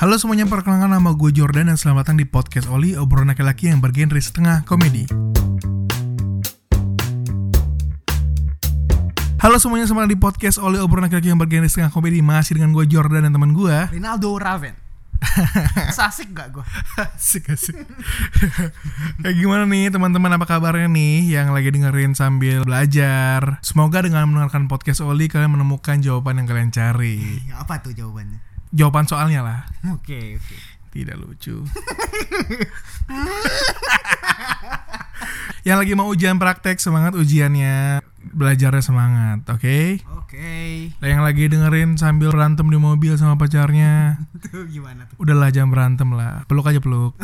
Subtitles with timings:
[0.00, 3.84] Halo semuanya, perkenalkan nama gue Jordan dan selamat datang di podcast Oli, obrolan laki-laki yang
[3.84, 5.04] bergenre setengah komedi.
[9.44, 12.72] Halo semuanya, selamat datang di podcast Oli, obrolan laki-laki yang bergenre setengah komedi Masih dengan
[12.72, 14.72] gue Jordan dan teman gue Rinaldo Raven.
[16.08, 16.64] Asik gak gue?
[16.96, 17.76] Asik asik
[19.20, 24.64] Kayak gimana nih teman-teman apa kabarnya nih Yang lagi dengerin sambil belajar Semoga dengan mendengarkan
[24.64, 28.49] podcast Oli Kalian menemukan jawaban yang kalian cari Apa tuh jawabannya?
[28.70, 29.60] Jawaban soalnya lah
[29.90, 30.56] Oke oke.
[30.90, 31.62] Tidak lucu
[35.62, 38.02] Yang lagi mau ujian praktek Semangat ujiannya
[38.34, 40.90] Belajarnya semangat Oke Oke.
[41.02, 44.18] Lah yang lagi dengerin sambil berantem di mobil sama pacarnya
[44.50, 45.18] Tuh gimana tuh?
[45.18, 47.14] Udahlah jangan berantem lah Peluk aja peluk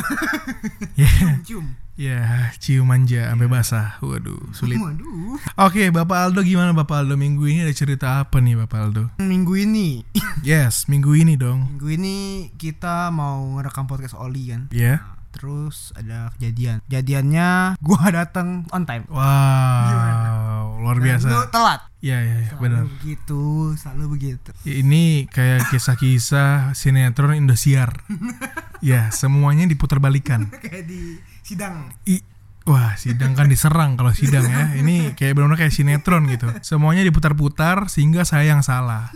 [1.01, 1.10] Ya
[1.46, 1.85] Cium.
[1.96, 3.96] Ya, cium manja sampai basah.
[4.04, 4.77] Waduh, sulit.
[4.77, 5.41] Waduh.
[5.56, 7.16] Oke, Bapak Aldo gimana Bapak Aldo?
[7.16, 9.09] Minggu ini ada cerita apa nih Bapak Aldo?
[9.16, 10.04] Minggu ini,
[10.45, 11.64] Yes, minggu ini dong.
[11.73, 12.16] minggu ini
[12.54, 14.68] kita mau ngerekam podcast Oli kan.
[14.68, 15.09] Ya.
[15.32, 16.84] Terus ada kejadian.
[16.84, 19.09] Kejadiannya gua datang on time.
[19.09, 21.26] Wow, luar Dan biasa.
[21.28, 21.80] lu telat.
[22.04, 22.84] Ya, ya, ya, benar.
[22.87, 24.52] begitu, selalu begitu.
[24.62, 28.04] Ini kayak kisah-kisah sinetron Indosiar.
[28.84, 30.52] ya, semuanya diputar balikan.
[30.52, 31.16] Kayak di
[31.47, 31.95] sidang.
[32.11, 32.19] I
[32.66, 34.75] Wah, sidang kan diserang kalau sidang ya.
[34.75, 36.51] Ini kayak benar-benar kayak sinetron gitu.
[36.66, 39.15] Semuanya diputar-putar sehingga saya yang salah.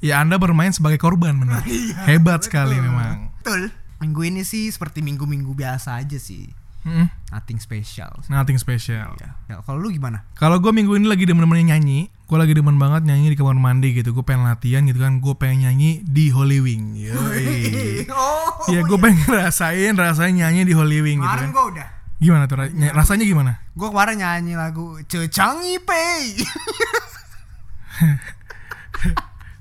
[0.00, 1.68] Ya Anda bermain sebagai korban benar.
[2.08, 3.28] Hebat sekali memang.
[3.44, 3.68] Betul.
[4.00, 6.48] Minggu ini sih seperti minggu-minggu biasa aja sih.
[6.82, 8.08] Mm, Nothing special.
[8.26, 9.12] nothing special.
[9.18, 9.28] Ya.
[9.46, 10.22] Ya, kalau lu gimana?
[10.34, 13.92] Kalau gue minggu ini lagi demen-demen nyanyi, gue lagi demen banget nyanyi di kamar mandi
[13.92, 14.10] gitu.
[14.10, 16.94] Gue pengen latihan gitu kan, gue pengen nyanyi di Holy Wing.
[16.96, 18.06] Yoi.
[18.08, 18.64] Oh.
[18.68, 21.48] Iya, gue pengen ngerasain rasanya nyanyi di Holy Wing gitu kan.
[21.50, 21.86] gua udah.
[22.18, 22.56] Gimana tuh?
[22.68, 23.52] ny- Rasanya gimana?
[23.72, 26.34] Gue kemarin nyanyi lagu Cecangi Pei.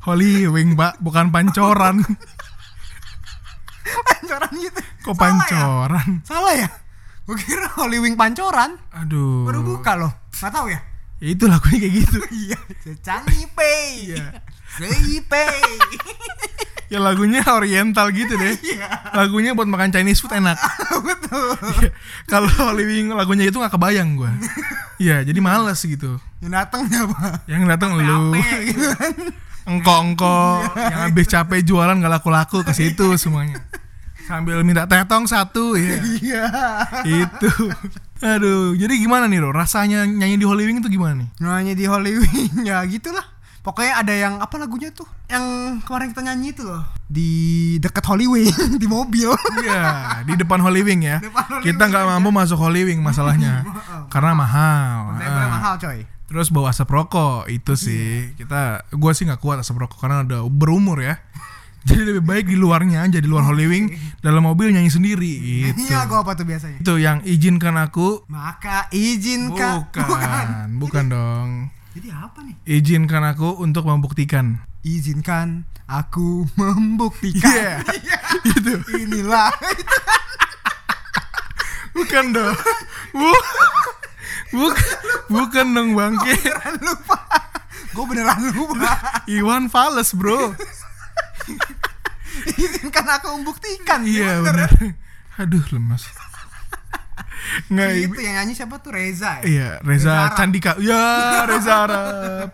[0.01, 2.01] Holy Wing, Pak, bukan pancoran.
[4.07, 4.79] pancoran gitu.
[5.03, 5.27] Kok Salah ya?
[5.27, 6.07] pancoran?
[6.23, 6.67] Salah ya?
[7.27, 8.79] Gue kira Holy Wing pancoran.
[8.95, 9.43] Aduh.
[9.43, 10.15] Baru buka loh.
[10.31, 10.79] Gak tahu ya?
[11.19, 12.19] Ya itu lagunya kayak gitu.
[12.47, 12.59] Iya.
[12.87, 14.15] Cecangi Pei.
[14.15, 14.39] Iya.
[14.79, 15.59] Sei Pei.
[16.87, 18.55] Ya lagunya oriental gitu deh.
[18.71, 19.11] Iya.
[19.11, 20.55] Lagunya buat makan Chinese food enak.
[21.03, 21.59] Betul.
[21.83, 21.91] Iya.
[22.31, 24.31] Kalau Holy Wing lagunya itu nggak kebayang gue.
[24.95, 26.15] Iya, jadi males gitu.
[26.39, 27.43] Yang datang siapa?
[27.43, 29.13] Yang datang lu, gitu kan.
[29.67, 33.66] engko-engko, yang habis capek jualan gak laku-laku ke situ semuanya.
[34.27, 35.97] Sambil minta tetong satu ya.
[36.19, 36.43] Iya.
[37.03, 37.49] itu.
[38.19, 39.49] Aduh, jadi gimana nih, Ro?
[39.49, 41.29] Rasanya nyanyi di Holy Wing itu gimana nih?
[41.39, 43.23] Nyanyi di Holy Wing ya gitulah.
[43.61, 45.03] Pokoknya ada yang apa lagunya tuh?
[45.27, 45.43] Yang
[45.83, 46.83] kemarin kita nyanyi itu loh.
[47.05, 47.29] Di
[47.77, 48.51] dekat Holy Wing
[48.81, 49.27] di mobil.
[49.59, 49.83] Iya,
[50.23, 51.19] di depan Holy Wing ya.
[51.19, 53.67] Depan Holy Kita nggak mampu masuk Holy Wing masalahnya.
[54.13, 55.15] Karena mahal.
[55.15, 55.51] Saya boleh Ah.
[55.51, 55.99] mahal coy.
[56.27, 60.43] Terus bawa asap rokok itu sih kita gua sih nggak kuat asap rokok karena udah
[60.47, 61.23] berumur ya.
[61.87, 63.85] Jadi lebih baik di luarnya aja di luar Holy Wing
[64.19, 65.87] dalam mobil nyanyi sendiri gitu.
[65.87, 66.83] Iya, gua apa tuh biasanya?
[66.83, 70.45] Itu yang izinkan aku Maka izinkan bukan,
[70.83, 71.49] bukan dong.
[71.95, 72.55] Jadi apa nih?
[72.67, 74.59] Izinkan aku untuk membuktikan.
[74.83, 77.81] Izinkan aku membuktikan.
[77.87, 78.19] Iya.
[78.51, 78.73] itu.
[78.99, 79.49] Inilah
[81.97, 82.57] Bukan dong.
[83.09, 83.31] Bu
[84.53, 84.97] bukan,
[85.33, 86.35] bukan dong bangke.
[86.83, 87.17] lupa.
[87.89, 89.25] Gue beneran lupa.
[89.25, 90.53] Iwan Fals, Bro.
[92.63, 94.03] Izinkan aku membuktikan.
[94.03, 94.69] Iya benar.
[95.37, 96.07] Aduh lemas.
[97.71, 99.43] Nggak, Itu yang nyanyi siapa tuh Reza ya?
[99.45, 100.37] Iya, Reza Reza Arab.
[100.37, 100.71] Candika.
[100.83, 101.05] Ya,
[101.49, 102.47] Reza Arab.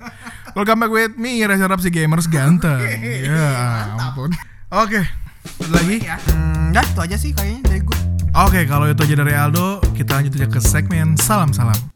[0.53, 2.77] Welcome back with me, Reza Arab si gamers ganteng.
[3.01, 3.49] Ya,
[3.97, 4.29] ampun.
[4.69, 5.97] Oke, ada lagi.
[6.03, 6.17] Ya.
[6.29, 7.99] Hmm, dah itu aja sih kayaknya dari gue.
[8.33, 11.92] Oke, kalau itu aja dari Aldo, kita lanjut aja ke segmen salam-salam.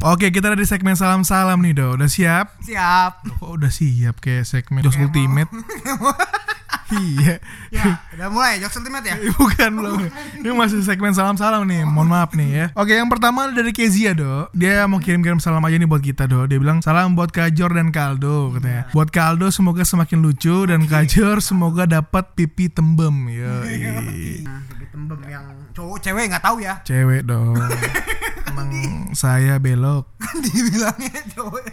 [0.00, 1.92] Oke, kita ada di segmen salam-salam nih, Do.
[1.92, 2.56] Udah siap?
[2.64, 3.20] Siap.
[3.28, 5.52] Loh, Kok udah siap kayak segmen Jos Ultimate?
[7.04, 7.36] iya.
[7.68, 9.20] Ya, udah mulai jokes ultimate ya.
[9.36, 10.00] Bukan belum.
[10.40, 11.84] Ini masih segmen salam-salam nih.
[11.84, 12.66] Mohon maaf nih ya.
[12.80, 14.48] Oke, yang pertama dari Kezia, Do.
[14.56, 16.48] Dia mau kirim-kirim salam aja nih buat kita, Do.
[16.48, 18.88] Dia bilang salam buat Kajor dan Kaldo katanya.
[18.96, 23.28] Buat Kaldo semoga semakin lucu dan Kajor semoga dapat pipi tembem.
[23.28, 24.48] Yoi.
[24.48, 25.44] Nah, jadi tembem yang
[25.76, 26.80] cowok cewek nggak tahu ya.
[26.88, 27.60] Cewek dong.
[28.60, 30.04] Emang saya belok.
[30.22, 31.64] Kan dibilangnya cowok.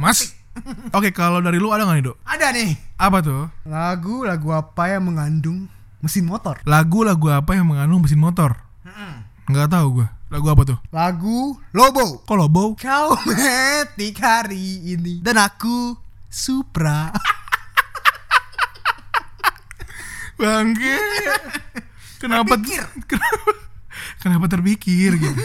[0.00, 0.32] Mas.
[0.94, 2.14] Oke, kalau dari lu ada nggak nih, Do?
[2.24, 2.70] Ada nih.
[2.96, 3.50] Apa tuh?
[3.68, 5.68] Lagu lagu apa yang mengandung
[6.00, 6.64] mesin motor?
[6.64, 8.56] Lagu-lagu apa yang mengandung mesin motor?
[9.44, 10.08] Nggak tahu gua.
[10.32, 10.78] Lagu apa tuh?
[10.88, 12.24] Lagu Lobo.
[12.24, 12.64] Kok Lobo?
[12.80, 15.92] Kau metik hari ini dan aku
[16.32, 17.12] Supra.
[20.40, 20.96] Bangke.
[22.24, 23.52] Kenapa kenapa
[24.22, 25.40] kenapa terpikir gitu?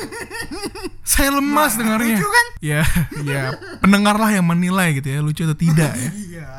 [1.10, 2.22] Saya lemas dengarnya.
[2.22, 2.48] lucu kan?
[2.60, 2.84] Ya,
[3.25, 3.44] ya
[3.81, 6.12] pendengarlah yang menilai gitu ya lucu atau tidak ya.
[6.13, 6.40] Iya.
[6.40, 6.50] Iya.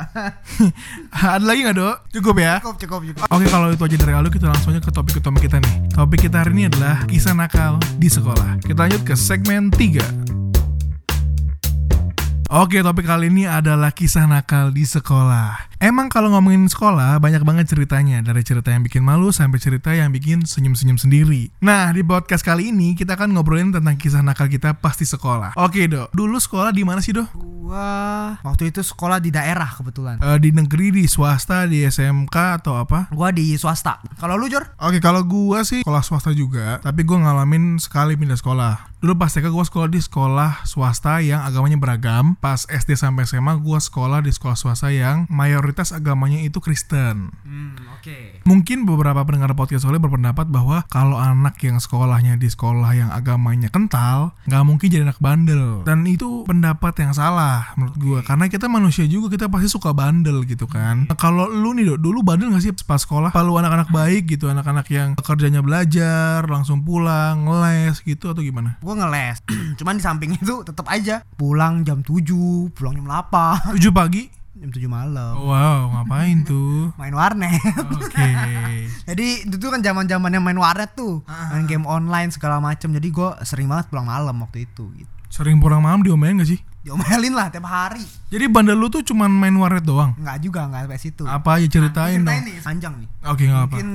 [1.39, 1.97] Ada lagi nggak dok?
[2.13, 2.55] Cukup ya.
[2.61, 3.27] Cukup, cukup, cukup.
[3.31, 6.21] Oke kalau itu aja dari Aldo kita langsung aja ke topik utama kita nih Topik
[6.29, 13.07] kita hari ini adalah kisah nakal di sekolah Kita lanjut ke segmen 3 Oke topik
[13.07, 18.45] kali ini adalah kisah nakal di sekolah Emang kalau ngomongin sekolah banyak banget ceritanya Dari
[18.45, 22.93] cerita yang bikin malu sampai cerita yang bikin senyum-senyum sendiri Nah di podcast kali ini
[22.93, 26.85] kita akan ngobrolin tentang kisah nakal kita pas di sekolah Oke dok, dulu sekolah di
[26.85, 27.33] mana sih dok?
[27.71, 30.19] Gua waktu itu sekolah di daerah kebetulan.
[30.19, 33.07] Eh, di negeri, di swasta, di SMK atau apa?
[33.15, 34.03] Gua di swasta.
[34.19, 34.75] Kalau lu Jor?
[34.83, 38.91] Oke, kalau gua sih sekolah swasta juga, tapi gua ngalamin sekali pindah sekolah.
[38.99, 42.35] Dulu pas TK gua sekolah di sekolah swasta yang agamanya beragam.
[42.43, 45.31] Pas SD sampai SMA gua sekolah di sekolah swasta yang
[45.71, 47.31] mayoritas agamanya itu Kristen.
[47.47, 48.43] Hmm, oke.
[48.43, 53.71] Mungkin beberapa pendengar podcast oleh berpendapat bahwa kalau anak yang sekolahnya di sekolah yang agamanya
[53.71, 55.87] kental, nggak mungkin jadi anak bandel.
[55.87, 60.43] Dan itu pendapat yang salah menurut gua, karena kita manusia juga kita pasti suka bandel
[60.43, 61.07] gitu kan.
[61.07, 63.31] Nah, kalau lu nih Dok, dulu bandel nggak sih pas sekolah?
[63.31, 68.83] Kalau anak-anak baik gitu, anak-anak yang kerjanya belajar, langsung pulang, les gitu atau gimana?
[68.83, 69.47] Gua ngeles.
[69.79, 74.40] Cuman di samping itu tetap aja pulang jam 7, pulang jam 8, 7 pagi?
[74.61, 75.33] Jam 7 malam.
[75.41, 76.93] Wow, ngapain tuh?
[77.01, 77.57] Main warnet.
[77.97, 78.29] Oke.
[79.09, 82.93] Jadi itu tuh kan zaman-zamannya main warnet tuh, main game online segala macam.
[82.93, 85.11] Jadi gua sering banget pulang malam waktu itu gitu.
[85.31, 86.59] Sering pulang malam diomelin gak sih?
[86.83, 88.03] Diomelin lah tiap hari.
[88.35, 90.11] Jadi bandel lu tuh cuman main warnet doang?
[90.19, 91.23] Enggak juga, enggak sampai situ.
[91.23, 92.35] Apa aja ceritain dong?
[92.35, 93.09] Ceritain nih, panjang nih.
[93.31, 93.75] Oke nggak apa.
[93.79, 93.89] Mungkin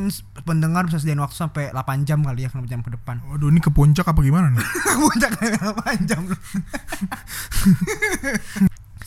[0.48, 3.20] pendengar bisa sediain waktu sampai 8 jam kali ya, 8 jam ke depan.
[3.28, 4.64] Waduh ini ke puncak apa gimana nih?
[5.02, 6.22] Puncak kayak 8 jam.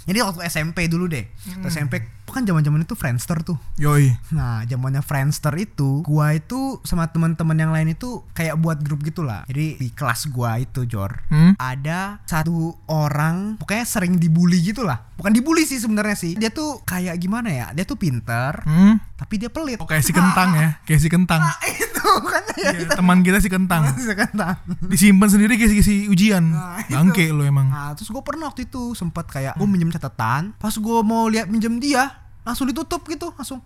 [0.09, 1.29] Jadi waktu SMP dulu deh.
[1.29, 1.95] Waktu SMP
[2.25, 3.57] kan zaman-zaman itu Friendster tuh.
[3.77, 4.13] Yoi.
[4.31, 9.45] Nah, zamannya Friendster itu, gua itu sama teman-teman yang lain itu kayak buat grup gitulah.
[9.45, 11.57] Jadi di kelas gua itu, Jor, Hmm?
[11.57, 15.09] ada satu orang pokoknya sering dibully gitulah.
[15.17, 16.33] Bukan dibully sih sebenarnya sih.
[16.37, 17.67] Dia tuh kayak gimana ya?
[17.73, 19.01] Dia tuh pinter, Hmm?
[19.19, 19.83] Tapi dia pelit.
[19.83, 21.43] Oh kayak si kentang ya, kayak si kentang.
[21.43, 23.83] Nah, itu kan ya Iya, teman kita si kentang.
[23.91, 24.55] kentang.
[24.87, 26.55] Disimpan sendiri kayak si ujian.
[26.55, 26.79] Nah.
[26.87, 27.67] Bangke lu emang.
[27.67, 31.51] Nah, terus gue pernah waktu itu sempat kayak gue minjem catatan, pas gue mau lihat
[31.51, 32.15] minjem dia,
[32.47, 33.59] langsung ditutup gitu, langsung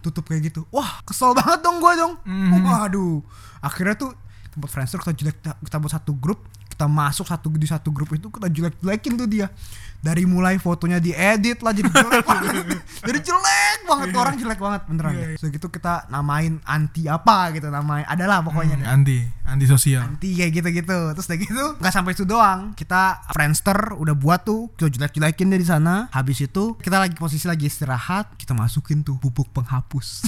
[0.00, 0.62] tutup kayak gitu.
[0.70, 2.14] Wah, kesel banget dong gue dong.
[2.22, 2.62] Mhm.
[2.62, 3.20] Waduh.
[3.60, 4.14] Akhirnya tuh
[4.50, 6.46] tempat Friendster kita jelek kita buat satu grup,
[6.80, 9.52] kita masuk satu di satu grup itu kita jelek-jelekin tuh dia.
[10.00, 12.80] Dari mulai fotonya diedit lah jadi jelek banget.
[13.04, 15.12] Jadi jelek banget tuh orang jelek banget beneran.
[15.12, 15.36] Iya, deh.
[15.36, 18.08] Terus gitu kita namain anti apa gitu namanya.
[18.08, 20.08] Adalah pokoknya deh Anti, anti sosial.
[20.08, 24.72] anti kayak gitu-gitu terus udah gitu nggak sampai itu doang kita Friendster udah buat tuh
[24.80, 29.20] kita jelek-jelekin deh di sana habis itu kita lagi posisi lagi istirahat kita masukin tuh
[29.20, 30.24] bubuk penghapus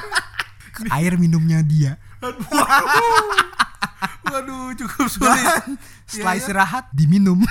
[0.96, 1.98] air minumnya dia
[4.28, 5.40] Waduh, cukup sulit.
[5.40, 6.40] dan setelah iya.
[6.44, 7.40] istirahat diminum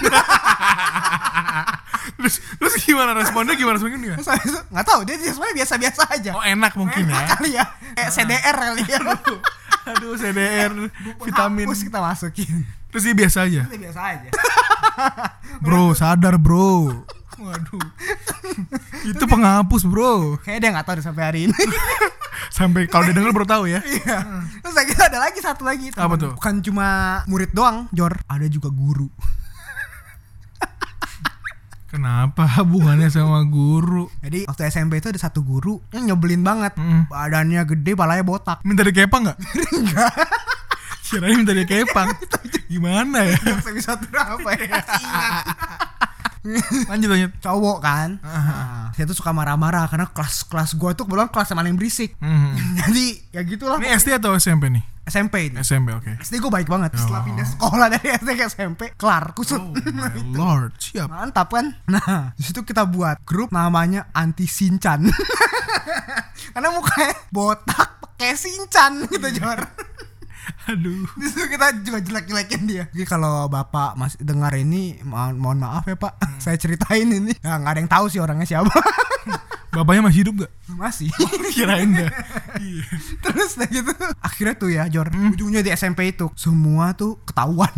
[2.21, 6.45] terus, terus gimana responnya gimana responnya habis itu, nggak tahu dia sebenarnya biasa-biasa aja Oh
[6.45, 7.27] enak mungkin Enak ya.
[7.35, 7.65] kali ya
[7.97, 8.99] kayak CDR kali ya
[9.85, 10.73] Aduh CDR
[11.21, 11.69] vitamin.
[11.69, 13.61] Penghapus kita masukin Terus dia biasa aja.
[13.69, 14.29] Dia biasa aja
[15.61, 17.05] Bro, sadar bro.
[17.35, 17.83] Waduh.
[19.03, 20.39] Itu penghapus bro.
[20.39, 21.55] kayaknya dia nggak tahu sampai hari ini
[22.55, 23.83] Sampai kalau dia denger baru tahu ya.
[23.83, 24.17] Iya.
[24.63, 25.91] Terus lagi ada lagi satu lagi.
[25.95, 26.23] Apa teman.
[26.23, 26.31] tuh?
[26.39, 26.87] Bukan cuma
[27.27, 28.15] murid doang, Jor.
[28.27, 29.11] Ada juga guru.
[31.91, 34.11] Kenapa hubungannya sama guru?
[34.19, 36.75] Jadi waktu SMP itu ada satu guru yang nyebelin banget.
[36.75, 37.07] Mm.
[37.11, 38.59] Badannya gede, palanya botak.
[38.67, 39.37] Minta dikepang nggak?
[39.75, 40.13] Enggak.
[41.05, 42.09] Kirain minta dikepang.
[42.67, 43.37] Gimana ya?
[43.47, 44.79] Yang bisa apa ya?
[46.91, 47.31] Lanjut lanjut.
[47.39, 48.09] Cowok kan.
[48.19, 52.13] Nah, dia tuh suka marah-marah karena kelas-kelas gua tuh kebetulan kelas yang paling berisik.
[52.17, 52.53] Hmm.
[52.79, 53.77] Jadi ya gitulah.
[53.77, 54.85] Ini SD atau SMP nih?
[55.03, 55.57] SMP ini.
[55.59, 56.17] SMP oke.
[56.17, 57.25] SD gue baik banget setelah Oh.
[57.25, 61.13] pindah sekolah dari SD ke SMP kelar kusut Oh my lord, siap.
[61.13, 65.05] mantap kan nah di situ kita buat grup namanya anti sincan
[66.51, 69.61] karena mukanya botak pakai sincan gitu Jor
[70.71, 71.05] Aduh.
[71.17, 75.85] di situ kita juga jelek-jelekin dia jadi kalau bapak masih dengar ini mohon, mohon maaf
[75.85, 78.69] ya pak saya ceritain ini ya nggak ada yang tahu sih orangnya siapa
[79.75, 80.51] Bapaknya masih hidup gak?
[80.79, 81.11] masih
[81.51, 82.07] Kirain dah.
[82.63, 82.87] Iya.
[83.19, 83.91] terus udah gitu
[84.23, 87.75] akhirnya tuh ya Jor ujungnya di SMP itu semua tuh ketahuan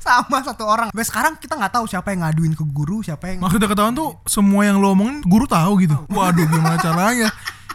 [0.00, 3.42] sama satu orang sampai sekarang kita nggak tahu siapa yang ngaduin ke guru siapa yang
[3.42, 5.96] Maksudnya ketahuan tuh semua yang lo omongin guru tahu gitu.
[6.08, 7.28] Waduh, gimana caranya?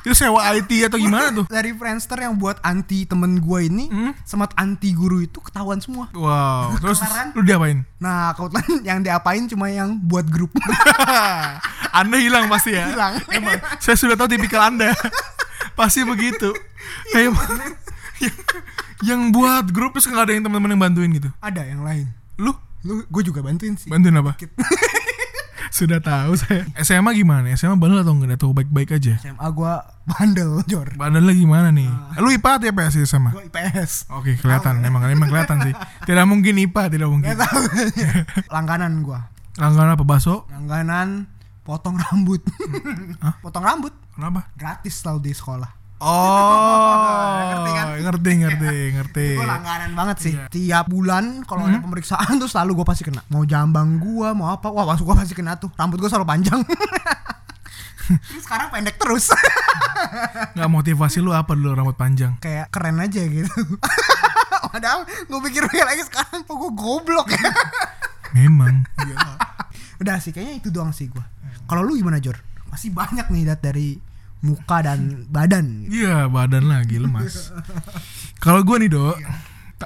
[0.05, 1.45] Itu sewa IT atau gimana tuh?
[1.47, 4.13] dari Friendster yang buat anti temen gue ini Hmm?
[4.21, 7.01] sama anti guru itu ketahuan semua Wow, terus
[7.33, 7.81] lu diapain?
[7.97, 10.53] nah kebetulan yang diapain cuma yang buat grup
[11.91, 12.85] anda hilang pasti ya.
[12.87, 13.17] Hilang.
[13.29, 14.93] Emang, saya sudah tahu tipikal Anda.
[15.73, 16.53] pasti begitu.
[17.09, 17.33] Kayak
[18.15, 18.35] yang,
[19.01, 21.29] yang buat grup terus nggak ada yang teman-teman yang bantuin gitu.
[21.39, 24.37] ada yang lain Lu lu gue juga bantuin sih bantuin apa?
[25.69, 26.65] Sudah tahu saya.
[26.79, 27.49] SMA gimana?
[27.53, 28.37] SMA bandel atau enggak?
[28.37, 29.17] Atau baik-baik aja?
[29.17, 31.89] SMA gua bandel Jor Bandelnya gimana nih?
[32.17, 33.31] Lu IPA atau IPS sih SMA?
[33.31, 34.81] gua IPS Oke, kelihatan.
[34.81, 35.73] Emang emang kelihatan sih.
[36.03, 37.27] Tidak mungkin IPA, tidak mungkin.
[37.31, 37.61] Gak tahu
[38.55, 40.43] langganan gua Langganan apa bakso?
[40.51, 41.31] langganan
[41.63, 42.43] potong rambut
[43.41, 44.45] potong rambut Kenapa?
[44.53, 47.85] gratis tau di sekolah Oh, Ngerti kan?
[48.03, 49.27] ngerti, ngerti, ngerti.
[49.39, 50.33] gue langganan banget sih.
[50.35, 50.51] Iya.
[50.51, 53.23] tiap bulan kalau ada pemeriksaan tuh selalu gue pasti kena.
[53.31, 54.67] Mau jambang gua mau apa?
[54.67, 55.71] Wah masuk gue pasti kena tuh.
[55.73, 56.59] Rambut gue selalu panjang.
[58.05, 59.33] Terus sekarang pendek terus.
[60.53, 62.37] Nggak motivasi lu apa dulu rambut panjang?
[62.37, 63.49] kayak keren aja gitu.
[64.75, 67.49] Padahal gue pikir-pikir lagi sekarang kok gue goblok ya?
[68.37, 68.85] Memang.
[69.95, 71.23] udah sih kayaknya itu doang sih gue
[71.65, 72.37] kalau lu gimana Jor?
[72.69, 73.97] Masih banyak nih dat dari
[74.45, 77.49] muka dan badan Iya, badan lagi lemas.
[78.37, 79.17] Kalau gue nih, Dok,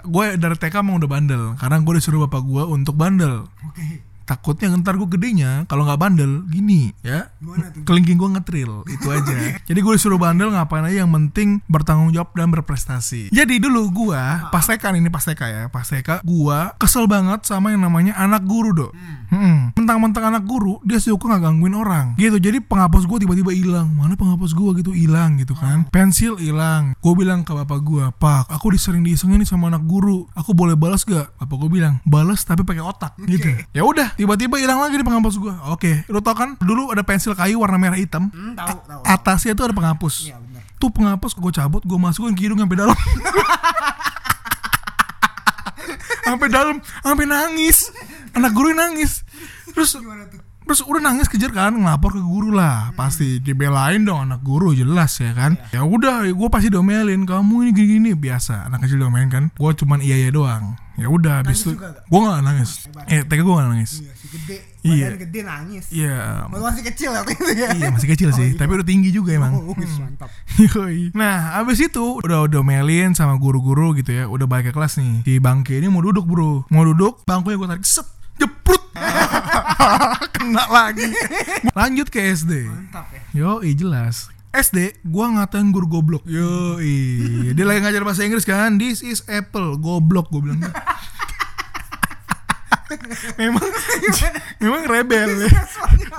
[0.04, 3.48] gue dari TK emang udah bandel karena gue disuruh bapak gue untuk bandel.
[3.64, 7.34] oke Takutnya ntar gue gedenya kalau nggak bandel gini ya.
[7.82, 9.34] Kelingking gue ngetril itu aja.
[9.70, 13.34] Jadi gue disuruh bandel ngapain aja yang penting bertanggung jawab dan berprestasi.
[13.34, 14.22] Jadi dulu gue
[14.54, 18.46] pas TK ini pas TK ya, pas TK gue kesel banget sama yang namanya anak
[18.46, 18.92] guru dok.
[19.34, 19.74] Hmm.
[19.74, 22.06] Mentang-mentang anak guru dia suka nggak gangguin orang.
[22.22, 22.38] Gitu.
[22.38, 23.90] Jadi penghapus gue tiba-tiba hilang.
[23.98, 25.90] Mana penghapus gue gitu hilang gitu kan.
[25.90, 26.94] Pensil hilang.
[27.02, 30.30] Gue bilang ke bapak gue, Pak, aku disering diisengin nih sama anak guru.
[30.38, 31.34] Aku boleh balas gak?
[31.42, 33.50] Bapak gue bilang, balas tapi pakai otak gitu.
[33.74, 35.54] Ya udah, tiba-tiba hilang lagi di penghapus gue.
[35.72, 38.28] Oke, lu tau kan dulu ada pensil kayu warna merah hitam.
[38.28, 40.28] hmm, tahu tahu Atasnya tuh ada penghapus.
[40.28, 42.96] iya benar Tuh penghapus gue cabut, gue masukin ke hidung sampai dalam.
[46.28, 47.96] sampai dalam, sampai nangis.
[48.36, 49.24] Anak guru nangis.
[49.72, 52.94] Terus gimana tuh Terus udah nangis kejar kan ngelapor ke guru lah.
[52.94, 55.58] Pasti dibelain dong anak guru jelas ya kan.
[55.74, 59.44] Ya udah gue pasti domelin kamu ini gini gini biasa anak kecil domelin kan.
[59.58, 60.78] Gue cuman iya iya doang.
[60.94, 62.46] Ya udah habis itu gue nggak?
[62.46, 62.86] nangis.
[63.10, 63.92] Eh TK gue nggak nangis.
[63.98, 64.58] Iya si gede.
[64.86, 65.08] Iya.
[65.18, 65.86] gede nangis.
[65.90, 66.46] Iya.
[66.54, 67.70] Masih kecil waktu itu ya.
[67.74, 69.58] Iya masih kecil sih tapi udah tinggi juga emang.
[69.58, 70.30] Oh, wis, mantap.
[71.18, 75.26] Nah, abis itu udah domelin sama guru-guru gitu ya, udah balik ke kelas nih.
[75.26, 78.06] Di bangke ini mau duduk bro, mau duduk, bangkunya gue tarik, set,
[78.38, 78.84] jeprut,
[80.36, 81.08] kena lagi.
[81.76, 82.68] Lanjut ke SD.
[82.68, 84.30] mantap ya Yoi jelas.
[84.50, 86.26] SD, gua ngatain guru goblok.
[86.26, 87.54] Yoi.
[87.54, 88.82] Dia lagi ngajar bahasa Inggris kan.
[88.82, 90.58] This is apple, goblok gue bilang.
[93.42, 93.70] memang
[94.58, 95.54] memang rebel ya.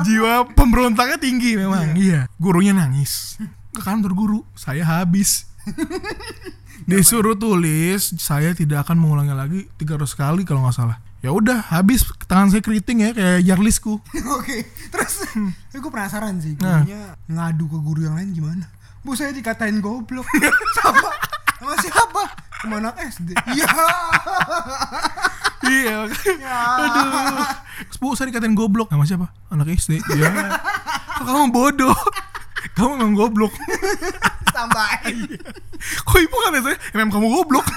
[0.06, 1.98] Jiwa pemberontaknya tinggi memang.
[1.98, 2.30] Iya.
[2.38, 3.34] Gurunya nangis.
[3.74, 5.50] Ke kantor guru, saya habis.
[6.90, 11.02] Disuruh tulis, saya tidak akan mengulangi lagi 300 kali kalau nggak salah.
[11.20, 14.00] Ya udah, habis tangan saya keriting ya kayak jarlisku.
[14.40, 15.20] Oke, terus
[15.68, 16.80] tapi gue penasaran sih, Nah.
[16.80, 18.64] gurunya ngadu ke guru yang lain gimana?
[19.00, 20.24] Bu saya dikatain goblok
[20.80, 21.08] sama
[21.56, 22.22] sama siapa?
[22.60, 23.32] Sama anak SD.
[23.52, 23.68] Iya.
[25.64, 25.98] iya.
[26.88, 27.44] Aduh.
[27.96, 28.88] Bu, saya dikatain goblok.
[28.88, 29.28] Sama siapa?
[29.48, 30.00] Anak SD.
[30.16, 30.56] Ya.
[31.16, 31.96] Kok kamu bodoh?
[32.72, 33.52] Kamu memang goblok.
[34.52, 35.36] Tambahin.
[36.02, 37.64] Kok ibu kan biasanya memang kamu goblok.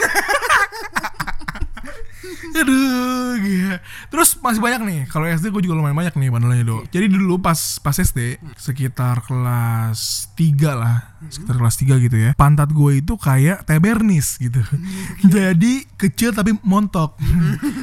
[2.59, 3.75] Aduh, gila.
[4.09, 4.99] Terus masih banyak nih.
[5.11, 6.77] Kalau SD gue juga lumayan banyak nih bandelnya do.
[6.89, 12.31] Jadi dulu pas pas SD sekitar kelas 3 lah, sekitar kelas 3 gitu ya.
[12.37, 14.61] Pantat gue itu kayak tebernis gitu.
[15.35, 17.19] Jadi kecil tapi montok.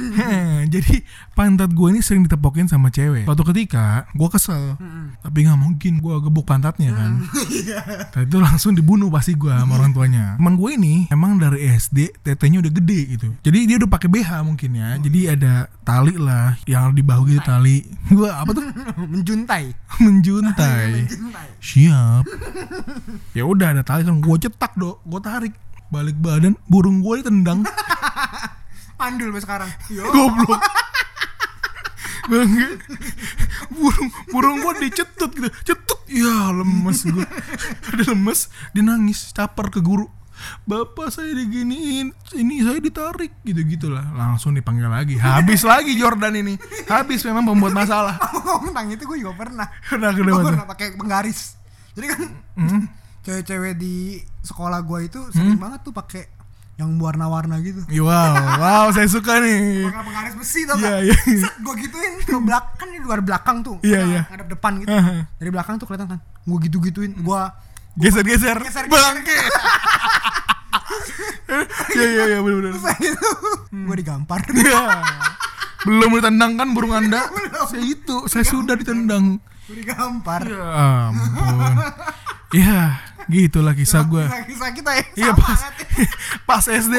[0.73, 1.03] Jadi
[1.37, 3.25] pantat gue ini sering ditepokin sama cewek.
[3.25, 4.77] Suatu ketika gue kesel,
[5.21, 7.11] tapi nggak mungkin gue gebuk pantatnya kan.
[8.11, 10.35] Nah, itu langsung dibunuh pasti gue sama orang tuanya.
[10.37, 13.27] Teman gue ini emang dari SD tetenya udah gede gitu.
[13.41, 14.95] Jadi dia udah pakai BH mungkin ya.
[14.95, 17.83] Jadi ada tali lah yang di bahu gitu tali.
[18.15, 18.63] Gue apa tuh?
[19.11, 19.75] Menjuntai.
[19.99, 20.91] Menjuntai.
[21.11, 21.49] Menjuntai.
[21.59, 22.23] Siap.
[23.35, 24.95] Ya udah ada tali kan gue cetak dong.
[25.03, 25.53] Gue tarik
[25.91, 27.67] balik badan burung gue ditendang
[28.95, 29.67] Pandul sekarang.
[29.91, 30.07] Yo.
[30.07, 30.63] goblok
[32.31, 32.69] Bangga.
[33.73, 37.25] burung burung gue dicetut gitu cetut ya lemes gue
[37.97, 40.07] udah lemes dia nangis capar ke guru
[40.63, 46.53] bapak saya diginiin ini saya ditarik gitu gitulah langsung dipanggil lagi habis lagi Jordan ini
[46.85, 48.15] habis memang pembuat masalah
[48.63, 49.67] tentang itu gue juga pernah.
[49.83, 50.47] Kena Gue tuh?
[50.47, 51.55] pernah pakai penggaris.
[51.91, 52.21] Jadi kan
[52.51, 52.81] Hmm?
[53.21, 53.95] cewek-cewek di
[54.41, 56.25] sekolah gue itu sering banget tuh pakai
[56.73, 57.85] yang warna-warna gitu.
[58.01, 61.15] Wow wow saya suka nih Pakai penggaris besi tau Iya, iya.
[61.37, 63.77] Set, gue gituin ke belakang kan di luar belakang tuh.
[63.81, 64.21] Iya, iya.
[64.25, 64.89] Ngadep depan gitu.
[65.37, 66.19] Dari belakang tuh kelihatan kan.
[66.41, 67.11] Gue gitu-gituin.
[67.15, 67.41] Gue
[67.93, 68.87] geser-geser Geser-geser.
[68.87, 69.35] bangke
[71.91, 73.29] iya iya iya bener-bener terus itu
[73.71, 73.87] Hmm.
[73.87, 74.43] gue digampar.
[74.45, 74.83] Iya.
[75.81, 77.25] Belum ditendang kan burung anda?
[77.65, 79.39] Saya itu, saya sudah ditendang.
[79.65, 80.43] gue digampar.
[80.43, 80.59] Ya
[81.07, 81.75] ampun.
[82.51, 84.27] Ya, gitulah kisah gue.
[84.45, 85.03] Kisah kita ya.
[85.17, 85.59] Iya pas
[86.49, 86.95] pas SD.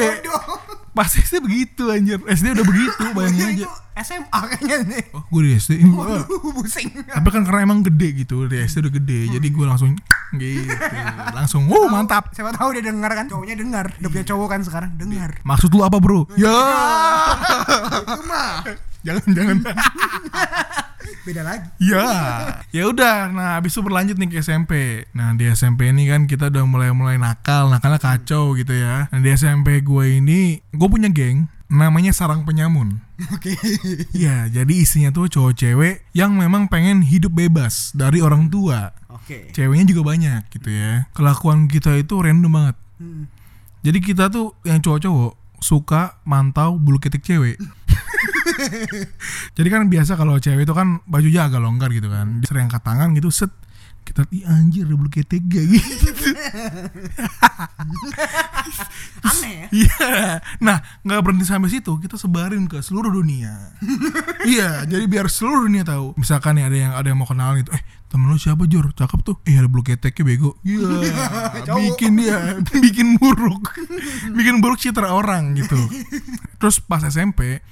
[0.91, 2.17] Pas SD begitu anjir.
[2.23, 3.67] SD udah begitu, bayangin aja.
[4.01, 5.03] SMA kayaknya nih.
[5.13, 5.85] Oh, gue di SD.
[5.85, 6.25] Waduh,
[6.57, 6.89] pusing.
[7.05, 9.93] Tapi kan karena emang gede gitu, di SD udah gede, jadi gue langsung
[10.33, 10.65] gitu,
[11.29, 12.33] langsung, wow mantap.
[12.33, 13.29] Siapa tahu dia dengar kan?
[13.29, 13.93] Cowoknya dengar.
[14.01, 15.37] Udah punya cowok kan sekarang dengar.
[15.45, 16.25] Maksud lu apa bro?
[16.33, 16.57] Ya,
[18.01, 18.65] Itu mah
[19.03, 19.57] jangan jangan.
[21.23, 21.67] beda lagi.
[21.79, 22.07] Ya,
[22.75, 23.31] ya udah.
[23.31, 25.03] Nah, habis itu berlanjut nih ke SMP.
[25.15, 29.07] Nah, di SMP ini kan kita udah mulai-mulai nakal, nakalnya kacau gitu ya.
[29.07, 33.01] Nah, di SMP gue ini, gue punya geng, namanya Sarang Penyamun.
[33.33, 33.57] Oke.
[34.13, 38.93] Ya, jadi isinya tuh cowok cewek yang memang pengen hidup bebas dari orang tua.
[39.09, 39.49] Oke.
[39.49, 41.09] Ceweknya juga banyak gitu ya.
[41.17, 42.77] Kelakuan kita itu random banget.
[43.01, 43.25] Hmm.
[43.81, 47.57] Jadi kita tuh yang cowok-cowok suka mantau bulu ketik cewek.
[49.57, 52.45] Jadi kan biasa kalau cewek itu kan bajunya agak longgar gitu kan.
[52.45, 53.49] Sering angkat tangan gitu set
[54.03, 56.11] kita ih anjir ketik gak gitu.
[59.23, 59.67] Aneh ya.
[59.71, 60.09] Iya.
[60.59, 63.73] Nah, nggak berhenti sampai situ, kita sebarin ke seluruh dunia.
[64.51, 66.13] iya, jadi biar seluruh dunia tahu.
[66.19, 68.91] Misalkan nih ada yang ada yang mau kenalan gitu, eh temen lu siapa Jor?
[68.93, 69.37] Cakep tuh.
[69.47, 70.59] Eh ada bulu keteknya bego.
[70.61, 70.89] Iya.
[71.67, 71.79] Cowok.
[71.95, 73.73] bikin dia, bikin buruk,
[74.35, 75.79] bikin buruk citra orang gitu.
[76.59, 77.63] Terus pas SMP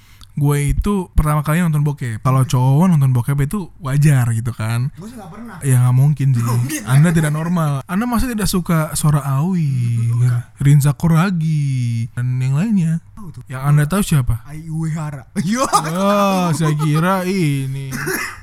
[0.42, 2.26] gue itu pertama kali nonton bokep.
[2.26, 4.90] Kalau cowok nonton bokep itu wajar gitu kan.
[4.98, 5.62] Gue sih gak pernah.
[5.62, 6.42] Ya nggak mungkin sih.
[6.90, 7.86] Anda tidak normal.
[7.86, 10.10] Anda masa tidak suka Sora Awi,
[10.58, 13.06] Rinza Koragi, dan yang lainnya.
[13.46, 14.42] Yang Anda tahu siapa?
[14.50, 15.30] Ai Uehara.
[15.46, 15.62] Yo.
[15.70, 17.94] Oh, saya kira ini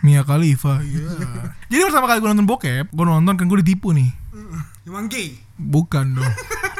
[0.06, 0.78] Mia Khalifa.
[0.86, 1.18] Iya.
[1.70, 4.14] Jadi pertama kali gue nonton bokep, gue nonton kan gue ditipu nih.
[4.86, 5.47] Emang gay.
[5.58, 6.34] Bukan dong.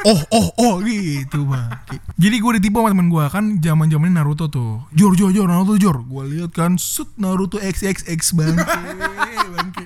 [0.07, 1.67] Oh, oh, oh gitu bang.
[2.15, 4.87] Jadi gue ditipu sama temen gue kan zaman zamannya Naruto tuh.
[4.95, 6.07] Jor, jor, jor, Naruto jor.
[6.07, 8.63] Gue lihat kan, set Naruto XXX bangke,
[9.59, 9.83] bangke.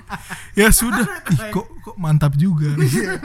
[0.54, 1.02] Ya sudah,
[1.34, 2.72] Ih, kok kok mantap juga.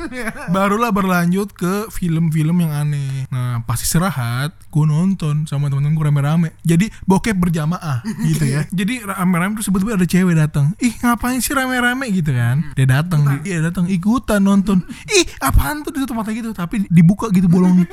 [0.56, 3.24] Barulah berlanjut ke film-film yang aneh.
[3.32, 6.50] Nah pas istirahat, gue nonton sama temen-temen gue rame-rame.
[6.68, 8.68] Jadi bokep berjamaah gitu ya.
[8.68, 10.76] Jadi rame-rame tuh sebetulnya ada cewek datang.
[10.84, 12.76] Ih ngapain sih rame-rame gitu kan?
[12.76, 14.84] Dia datang, dia datang ikutan nonton.
[15.18, 16.52] Ih apaan tuh ditutup mata gitu?
[16.52, 17.88] Tapi dibuka gitu bolongnya.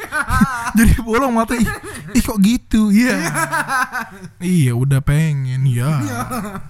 [0.74, 1.54] Jadi bolong mata.
[1.54, 1.68] Ih,
[2.10, 2.90] ih kok gitu?
[2.90, 3.16] Iya.
[4.42, 6.02] iya udah pengen ya.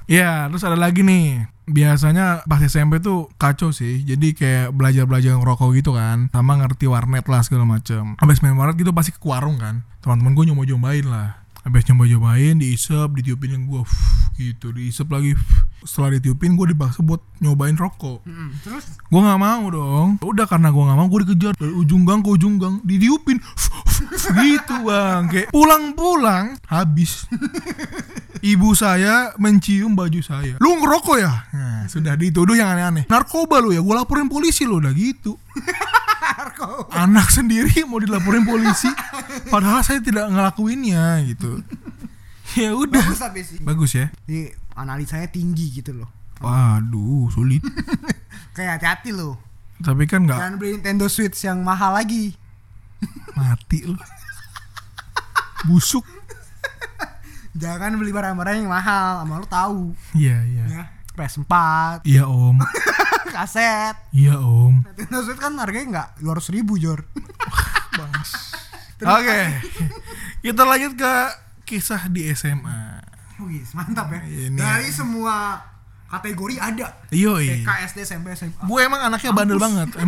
[0.05, 4.03] Ya terus ada lagi nih biasanya pas SMP tuh kacau sih.
[4.07, 6.31] Jadi kayak belajar-belajar ngerokok gitu kan.
[6.31, 8.15] Sama ngerti warnet lah segala macem.
[8.19, 9.83] Abis main warnet gitu pasti ke warung kan.
[10.03, 13.83] Teman-teman gue nyoba-nyobain lah abis nyoba-nyobain diisep ditiupin yang gue
[14.39, 14.71] gitu.
[14.71, 15.35] Diisep lagi
[15.83, 18.23] setelah ditiupin gue dipaksa buat nyobain rokok.
[18.23, 18.87] Mm, Terus?
[19.11, 20.09] Gue nggak mau dong.
[20.23, 22.79] Udah karena gue nggak mau gue dikejar dari ujung gang ke ujung gang.
[22.87, 23.43] Didiupin
[24.47, 25.27] gitu bang.
[25.27, 27.27] Kayak pulang-pulang habis.
[28.47, 30.55] Ibu saya mencium baju saya.
[30.63, 31.33] Lu ngerokok ya?
[31.51, 33.11] Nah, sudah dituduh yang aneh-aneh.
[33.11, 33.83] Narkoba lu ya?
[33.83, 35.35] Gue laporin polisi lu udah gitu.
[36.95, 38.87] Anak sendiri mau dilaporin polisi.
[39.49, 41.56] Padahal saya tidak ngelakuinnya gitu
[42.55, 43.59] ya udah Bagus tapi sih.
[43.61, 46.09] bagus ya Jadi analisanya tinggi gitu loh.
[46.39, 47.61] waduh sulit
[48.57, 49.37] Kayak hati-hati loh.
[49.79, 52.33] tapi kan nggak Jangan beli Nintendo Switch yang mahal lagi.
[53.33, 53.97] mati lu
[55.65, 56.05] busuk
[57.53, 59.81] Jangan beli barang-barang yang mahal, sama lu tahu.
[60.13, 60.85] iya iya Ya.
[61.17, 61.53] PS4,
[62.13, 62.61] iya om
[63.27, 63.97] kaset.
[64.13, 67.01] iya om Nintendo Switch kan harganya nggak 200 ribu Jor.
[68.99, 69.41] Oke,
[70.43, 71.13] kita lanjut ke
[71.67, 73.03] kisah di SMA.
[73.43, 74.23] Wih, mantap ya.
[74.23, 75.61] Ini- Dari semua
[76.07, 76.95] kategori ada.
[77.11, 77.67] Yoi.
[77.67, 78.63] TK, SD, SMP, SMA.
[78.65, 79.91] Gue emang anaknya bandel banget.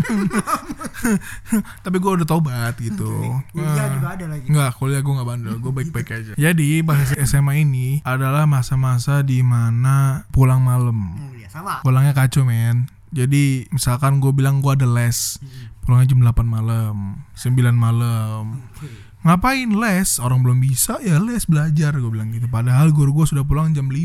[1.85, 3.11] Tapi gue udah tobat gitu.
[3.51, 3.91] Kuliah Wah.
[3.91, 4.47] juga ada lagi.
[4.47, 6.33] Enggak, kuliah gue gak bandel, gue baik-baik aja.
[6.39, 11.19] Jadi bahasa SMA ini adalah masa-masa di mana pulang malam.
[11.19, 11.83] Oh iya, sama.
[11.83, 12.87] Pulangnya kacau men.
[13.09, 15.41] Jadi misalkan gue bilang gue ada les,
[15.81, 18.61] pulangnya jam 8 malam, 9 malam.
[18.77, 19.08] Oke.
[19.21, 20.11] Ngapain les?
[20.19, 22.47] Orang belum bisa ya les belajar gue bilang gitu.
[22.47, 23.99] Padahal guru gue sudah pulang jam 5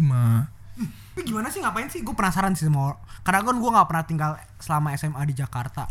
[1.14, 2.02] Tapi gimana sih ngapain sih?
[2.02, 5.86] Gue penasaran sih sama or- Karena kan gue nggak pernah tinggal selama SMA di Jakarta.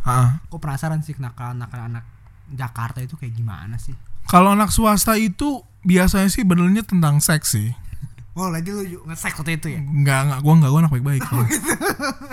[0.44, 2.04] Gue penasaran sih kenakalan-nakalan anak
[2.48, 3.94] Jakarta itu kayak gimana sih?
[4.24, 7.70] Kalau anak swasta itu biasanya sih benernya tentang seks sih.
[8.32, 9.80] Oh, lagi lu juga nge-seks waktu itu ya?
[9.80, 11.20] Enggak, enggak, gua enggak, gua anak baik-baik.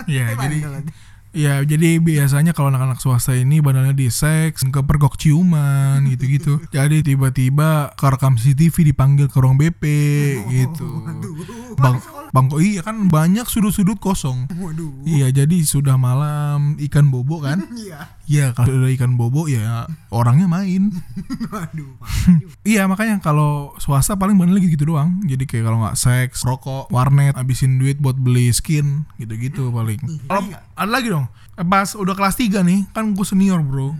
[0.08, 0.90] Iya, jadi Bandel lagi.
[1.30, 6.58] Ya jadi biasanya kalau anak-anak swasta ini bandelnya di seks, ke pergok ciuman gitu-gitu.
[6.76, 9.82] jadi tiba-tiba kerekam CCTV dipanggil ke ruang BP
[10.50, 10.86] gitu.
[11.06, 11.78] Waduh.
[11.80, 11.96] Bang,
[12.30, 14.44] bang, iya kan banyak sudut-sudut kosong.
[14.52, 14.92] Waduh.
[15.08, 17.62] Iya, jadi sudah malam ikan bobo kan?
[17.80, 18.12] Iya.
[18.30, 20.94] Iya, kalau udah ikan bobo ya orangnya main.
[21.52, 21.98] Waduh.
[22.62, 25.18] Iya makanya kalau swasta paling bener lagi gitu doang.
[25.24, 29.98] Jadi kayak kalau nggak seks, rokok, warnet, habisin duit buat beli skin gitu-gitu paling.
[30.28, 30.62] Kalau Lagi nggak?
[30.76, 31.19] ada lagi dong.
[31.60, 33.92] Eh, Pas udah kelas 3 nih, kan gue senior bro.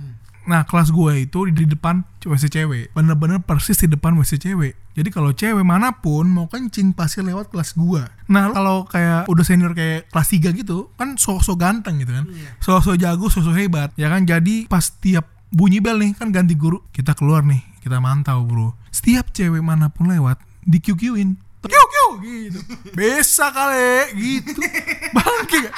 [0.48, 5.08] Nah kelas gue itu di depan WC cewek Bener-bener persis di depan WC cewek Jadi
[5.12, 9.76] kalau cewek mana pun mau kencing pasti lewat kelas gue Nah kalau kayak udah senior
[9.76, 12.24] kayak kelas 3 gitu Kan sosok ganteng gitu kan.
[12.56, 14.24] Sosok jago, sosok hebat Ya kan?
[14.24, 16.78] Jadi pas tiap bunyi bel nih kan ganti guru.
[16.94, 18.78] Kita keluar nih, kita mantau bro.
[18.94, 22.60] Setiap cewek mana pun lewat di QQ-in Kiu kiu gitu.
[22.96, 24.56] Bisa kali gitu.
[25.16, 25.68] Bangke?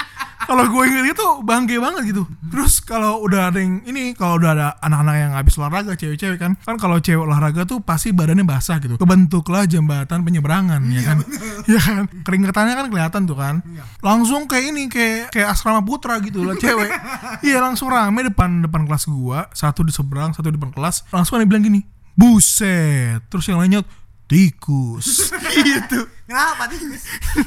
[0.43, 2.27] Kalau gue inget itu bangke banget gitu.
[2.51, 6.53] Terus kalau udah ada yang ini Kalau udah ada anak-anak yang habis olahraga Cewek-cewek kan
[6.61, 8.99] Kan kalau cewek olahraga tuh pasti badannya basah gitu.
[8.99, 11.19] Kebentuklah jembatan penyeberangan ya kan?
[11.71, 12.11] Ya kan?
[12.27, 13.63] Keringetannya kan kelihatan tuh kan.
[14.03, 16.91] Langsung kayak ini Kayak kayak asrama putra gitu lah cewek.
[17.47, 19.47] Iya langsung rame depan depan kelas gua.
[19.55, 21.07] Satu di seberang Satu di depan kelas.
[21.15, 21.81] Langsung ada yang bilang gini
[22.19, 23.25] Buset.
[23.31, 23.87] Terus yang lainnya
[24.27, 25.33] tikus.
[25.67, 25.99] Gitu.
[26.27, 27.05] Kenapa tikus?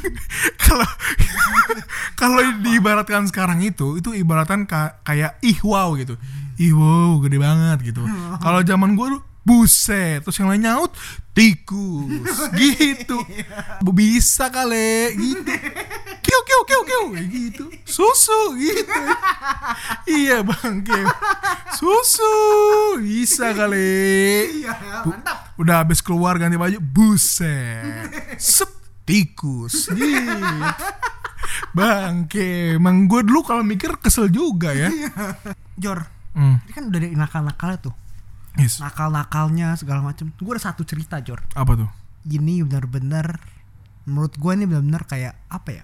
[0.66, 0.88] kalau
[2.20, 6.16] kalau diibaratkan sekarang itu itu ibaratkan ka- kayak ih wow gitu.
[6.56, 8.06] Ih wow gede banget gitu.
[8.40, 10.22] Kalau zaman gue tuh buset.
[10.24, 10.92] Terus yang lain nyaut
[11.34, 12.50] tikus.
[12.56, 13.18] Gitu.
[13.92, 15.52] Bisa kali gitu
[16.58, 19.02] kiu kiu kiu kayak gitu susu gitu
[20.08, 21.06] iya bang Kiu.
[21.74, 22.34] susu
[23.00, 25.38] bisa kali Iya, Bu- mantap.
[25.56, 28.72] udah habis keluar ganti baju buset sep
[29.04, 30.42] tikus gitu.
[31.72, 34.90] bangke emang gue dulu kalau mikir kesel juga ya
[35.76, 36.56] Jor, hmm.
[36.62, 37.96] ini kan udah dari nakal-nakalnya tuh.
[38.56, 38.80] yes.
[38.80, 40.32] Nakal-nakalnya segala macem.
[40.34, 41.44] Gue ada satu cerita, Jor.
[41.52, 41.92] apa tuh
[42.24, 43.44] Ini benar-benar
[44.06, 45.84] menurut gue ini benar-benar kayak apa ya?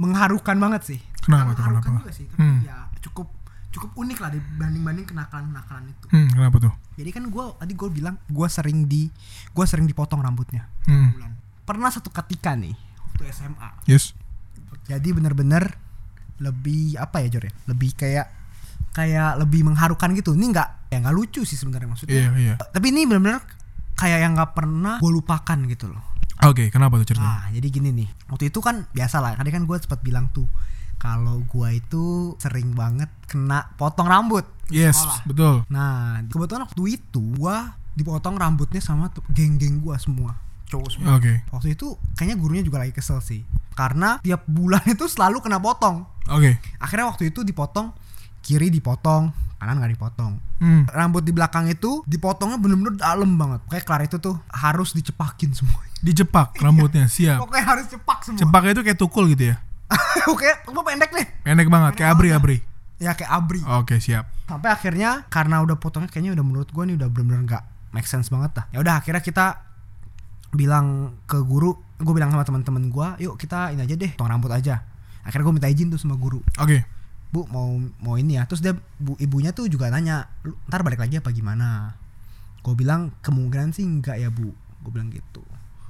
[0.00, 1.00] Mengharukan banget sih.
[1.20, 2.00] Kenapa tuh, kenapa?
[2.00, 2.60] juga sih, tapi Hmm.
[2.64, 3.28] ya cukup
[3.70, 6.06] cukup unik lah dibanding-banding kenakalan-kenakalan itu.
[6.08, 9.06] hmm, kenapa tuh Jadi kan gue tadi gue bilang gue sering di
[9.46, 10.66] gue sering dipotong rambutnya.
[10.84, 11.08] hmm.
[11.14, 11.32] Bulan.
[11.62, 12.74] Pernah satu ketika nih
[13.06, 13.68] waktu SMA.
[13.86, 14.16] yes
[14.82, 15.70] Jadi bener-bener
[16.38, 17.52] lebih apa ya Jor ya?
[17.68, 18.26] Lebih kayak
[18.90, 20.34] kayak lebih mengharukan gitu.
[20.34, 22.16] Ini nggak ya nggak lucu sih sebenarnya maksudnya.
[22.16, 23.38] iya iya Tapi ini bener-bener
[23.94, 26.02] kayak yang nggak pernah gue lupakan gitu loh.
[26.44, 28.08] Oke kenapa tuh ceritanya Nah, jadi gini nih.
[28.28, 29.36] Waktu itu kan biasa lah.
[29.36, 30.48] Tadi kan gue sempat bilang tuh
[31.00, 34.44] kalau gue itu sering banget kena potong rambut.
[34.70, 35.20] yes sekolah.
[35.26, 37.56] betul Nah, kebetulan waktu itu gue
[37.96, 40.36] dipotong rambutnya sama geng-geng gue semua.
[40.70, 41.18] Cowok semua.
[41.18, 43.42] oke Waktu itu kayaknya gurunya juga lagi kesel sih.
[43.74, 46.06] Karena tiap bulan itu selalu kena potong.
[46.28, 47.90] oke Akhirnya waktu itu dipotong
[48.40, 50.40] kiri dipotong, kanan nggak dipotong.
[50.62, 50.88] hmm.
[50.88, 53.60] Rambut di belakang itu dipotongnya bener-bener dalam banget.
[53.68, 55.89] Kayak Clara itu tuh harus dicepakin semua.
[56.00, 58.38] Dicepak rambutnya siap Pokoknya harus cepak semua.
[58.38, 59.56] cepak itu kayak tukul gitu ya
[60.30, 61.26] Oke, gue pendek nih.
[61.42, 62.56] pendek banget kayak abri abri
[62.96, 63.60] Ya kayak abri.
[63.60, 67.64] oke siap Sampai akhirnya karena udah potongnya kayaknya udah menurut gue nih udah bener-bener nggak
[67.90, 68.64] make sense banget dah.
[68.70, 69.66] Ya udah akhirnya kita
[70.50, 74.50] bilang ke guru, gue bilang sama teman-teman gue, yuk kita ini aja deh, potong rambut
[74.50, 74.82] aja.
[75.22, 76.38] Akhirnya gue minta izin tuh sama guru.
[76.56, 76.78] oke
[77.30, 80.98] bu mau mau ini ya terus dia bu ibunya tuh juga nanya "Lu ntar balik
[80.98, 81.94] lagi apa gimana
[82.58, 85.38] gue bilang kemungkinan sih enggak ya bu gue bilang gitu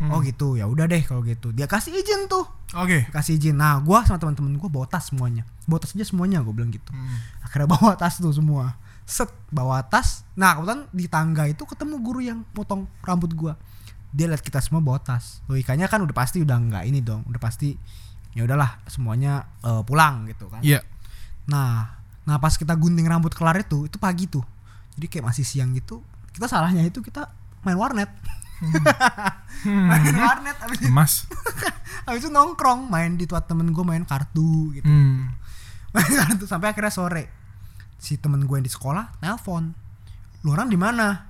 [0.00, 0.16] Hmm.
[0.16, 0.56] oh gitu.
[0.56, 1.52] Ya udah deh kalau gitu.
[1.52, 2.48] Dia kasih izin tuh.
[2.72, 3.04] Oke.
[3.12, 3.60] Kasih izin.
[3.60, 5.44] Nah gue sama teman-teman gue bawa tas semuanya.
[5.68, 6.90] Bawa tas aja semuanya gue bilang gitu.
[6.90, 7.20] Hmm.
[7.44, 8.80] akhirnya bawa tas tuh semua.
[9.04, 10.24] Set bawa tas.
[10.34, 13.52] Nah kebetulan di tangga itu ketemu guru yang potong rambut gue
[14.10, 15.42] dia lihat kita semua bawa tas.
[15.46, 17.22] Logikanya kan udah pasti udah nggak ini dong.
[17.30, 17.78] Udah pasti
[18.34, 20.62] ya udahlah semuanya eh, pulang gitu kan.
[20.62, 20.82] Iya.
[21.50, 24.42] Nah, nah pas kita gunting rambut kelar itu, itu pagi tuh.
[24.98, 26.02] Jadi kayak masih siang gitu.
[26.34, 27.30] Kita salahnya itu kita
[27.62, 28.10] main warnet.
[29.64, 31.12] main warnet abis, itu- emas
[32.08, 34.84] abis itu nongkrong main di tempat temen gue main kartu gitu.
[34.84, 35.20] hmm.
[35.90, 37.24] Main kartu sampai akhirnya sore.
[37.96, 39.74] Si temen gue yang di sekolah nelpon.
[40.40, 41.28] Lu orang di mana?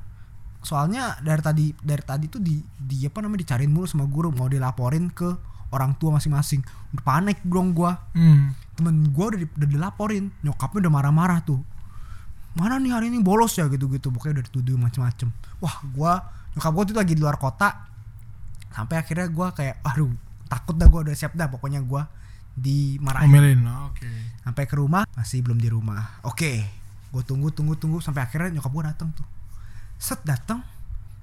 [0.60, 4.46] Soalnya dari tadi dari tadi tuh di di apa namanya dicariin mulu sama guru mau
[4.46, 5.26] dilaporin ke
[5.70, 6.60] orang tua masing-masing.
[6.92, 8.52] Udah panik dong gua Hmm.
[8.76, 11.60] temen gue udah, di- udah dilaporin nyokapnya udah marah-marah tuh
[12.50, 16.12] mana nih hari ini bolos ya gitu-gitu pokoknya udah dituduh macem-macem wah gue
[16.56, 17.86] nyokap gue tuh lagi di luar kota
[18.70, 20.10] sampai akhirnya gue kayak aduh
[20.50, 22.02] takut dah gue udah siap dah pokoknya gue
[22.58, 23.30] dimarahin.
[23.30, 24.10] Omelin oke.
[24.42, 26.18] Sampai ke rumah masih belum di rumah.
[26.26, 29.26] Oke gue tunggu tunggu tunggu sampai akhirnya nyokap gue datang tuh.
[29.98, 30.62] Set datang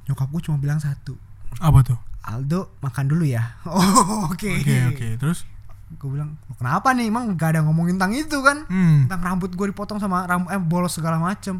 [0.07, 1.15] nyokap gue cuma bilang satu.
[1.59, 1.99] Apa tuh?
[2.27, 3.55] Aldo makan dulu ya.
[3.67, 4.51] Oh oke.
[4.63, 5.47] Oke oke terus?
[5.95, 7.07] Gue bilang kenapa nih?
[7.07, 8.67] Emang gak ada ngomongin tentang itu kan?
[8.67, 9.07] Hmm.
[9.07, 11.59] tentang rambut gue dipotong sama rambut eh bolos segala macem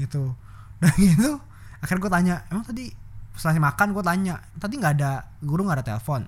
[0.00, 0.32] gitu.
[0.80, 1.40] Dan gitu
[1.80, 2.88] akhirnya gue tanya emang tadi
[3.36, 4.34] setelah makan gue tanya.
[4.56, 6.24] Tadi nggak ada guru nggak ada telepon.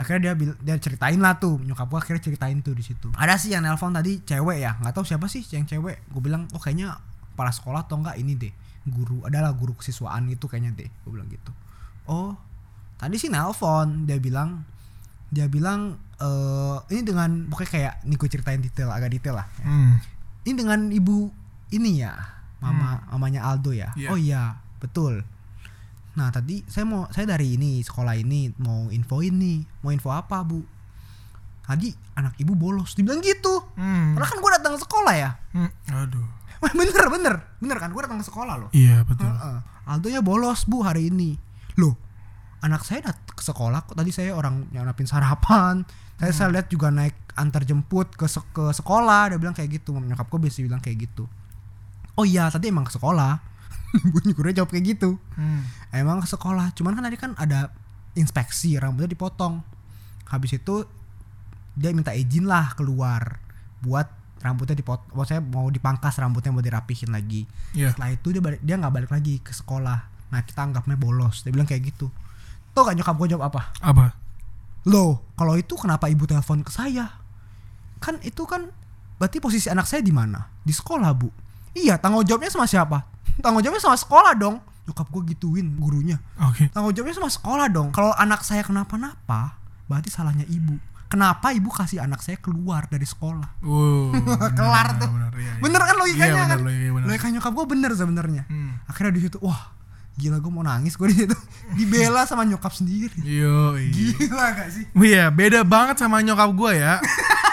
[0.00, 1.60] Akhirnya dia dia ceritain lah tuh.
[1.60, 3.12] Nyokap gue akhirnya ceritain tuh di situ.
[3.14, 4.80] Ada sih yang nelpon tadi cewek ya.
[4.80, 6.08] Nggak tahu siapa sih yang cewek.
[6.08, 6.96] Gue bilang oh kayaknya
[7.36, 8.52] kepala sekolah atau enggak ini deh.
[8.88, 10.88] Guru adalah guru kesiswaan gitu kayaknya deh.
[11.04, 11.52] Gue bilang gitu.
[12.08, 12.32] Oh
[12.96, 14.08] tadi sih nelpon.
[14.08, 14.64] Dia bilang
[15.30, 19.46] dia bilang eh ini dengan pokoknya kayak nih gue ceritain detail agak detail lah.
[19.62, 20.02] Hmm.
[20.42, 21.28] ini dengan ibu
[21.70, 22.16] ini ya
[22.60, 23.92] mama mamanya Aldo ya?
[23.96, 24.08] Iya.
[24.12, 24.42] oh iya
[24.80, 25.24] betul
[26.12, 30.40] nah tadi saya mau saya dari ini sekolah ini mau infoin nih mau info apa
[30.40, 30.58] bu
[31.62, 34.12] tadi anak ibu bolos dibilang gitu Hmm.
[34.12, 35.70] padahal kan gue datang ke sekolah ya Hmm.
[35.88, 36.26] Aduh.
[36.60, 39.24] Bener bener bener kan gue datang ke sekolah loh Iya betul.
[39.24, 39.58] Heeh.
[39.86, 41.38] Aldonya bolos bu hari ini
[41.76, 41.94] loh
[42.60, 45.80] anak saya dat ke sekolah kok tadi saya orang yang napin sarapan
[46.14, 49.94] saya saya lihat juga naik antar jemput ke se- ke sekolah dia bilang kayak gitu
[49.94, 51.24] nyokap gue biasa bilang kayak gitu
[52.12, 53.40] oh iya tadi emang ke sekolah
[54.12, 55.18] bunyi gurunya jawab kayak gitu.
[55.34, 55.66] Hmm.
[55.90, 57.74] emang ke sekolah cuman kan tadi kan ada
[58.14, 59.62] inspeksi rambutnya dipotong.
[60.30, 60.86] Habis itu
[61.74, 63.38] dia minta izin lah keluar
[63.80, 64.06] buat
[64.40, 67.44] rambutnya dipotong saya mau dipangkas rambutnya mau dirapihin lagi.
[67.76, 67.92] Iya.
[67.92, 69.98] setelah itu dia balik, dia nggak balik lagi ke sekolah.
[70.30, 71.42] Nah kita anggapnya bolos.
[71.42, 72.08] Dia bilang kayak gitu.
[72.70, 73.62] Tuh gak nyokap gue jawab apa?
[73.82, 74.06] Apa?
[74.88, 77.20] loh kalau itu kenapa ibu telepon ke saya?
[78.00, 78.72] Kan itu kan
[79.20, 80.48] berarti posisi anak saya di mana?
[80.64, 81.28] Di sekolah bu.
[81.76, 83.04] Iya tanggung jawabnya sama siapa
[83.40, 86.68] tanggung jawabnya sama sekolah dong nyokap gue gituin gurunya Oke.
[86.68, 92.00] tanggung jawabnya sama sekolah dong kalau anak saya kenapa-napa berarti salahnya ibu kenapa ibu kasih
[92.00, 94.14] anak saya keluar dari sekolah Wow.
[94.58, 95.52] kelar benar, tuh Benar, iya, iya.
[95.58, 97.06] bener kan logikanya Iya, benar, kan logikanya benar.
[97.08, 98.70] logika nyokap gue bener sebenarnya Hmm.
[98.84, 99.62] akhirnya di situ wah
[100.12, 101.36] gila gue mau nangis gue di situ
[101.72, 103.90] dibela sama nyokap sendiri Yo, iya.
[103.90, 106.98] gila gak sih Iya, beda banget sama nyokap gue ya.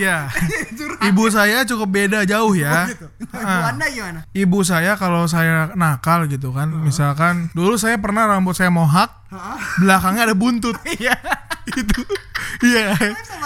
[0.00, 0.32] Iya.
[1.12, 2.88] Ibu saya cukup beda jauh ya.
[2.88, 3.70] gitu ibu Ah.
[3.70, 8.72] anda gimana Ibu saya kalau saya nakal gitu kan, misalkan dulu saya pernah rambut saya
[8.72, 9.12] mohak,
[9.76, 10.76] belakangnya ada buntut.
[10.96, 11.14] iya
[11.68, 12.00] itu.
[12.60, 12.96] Iya.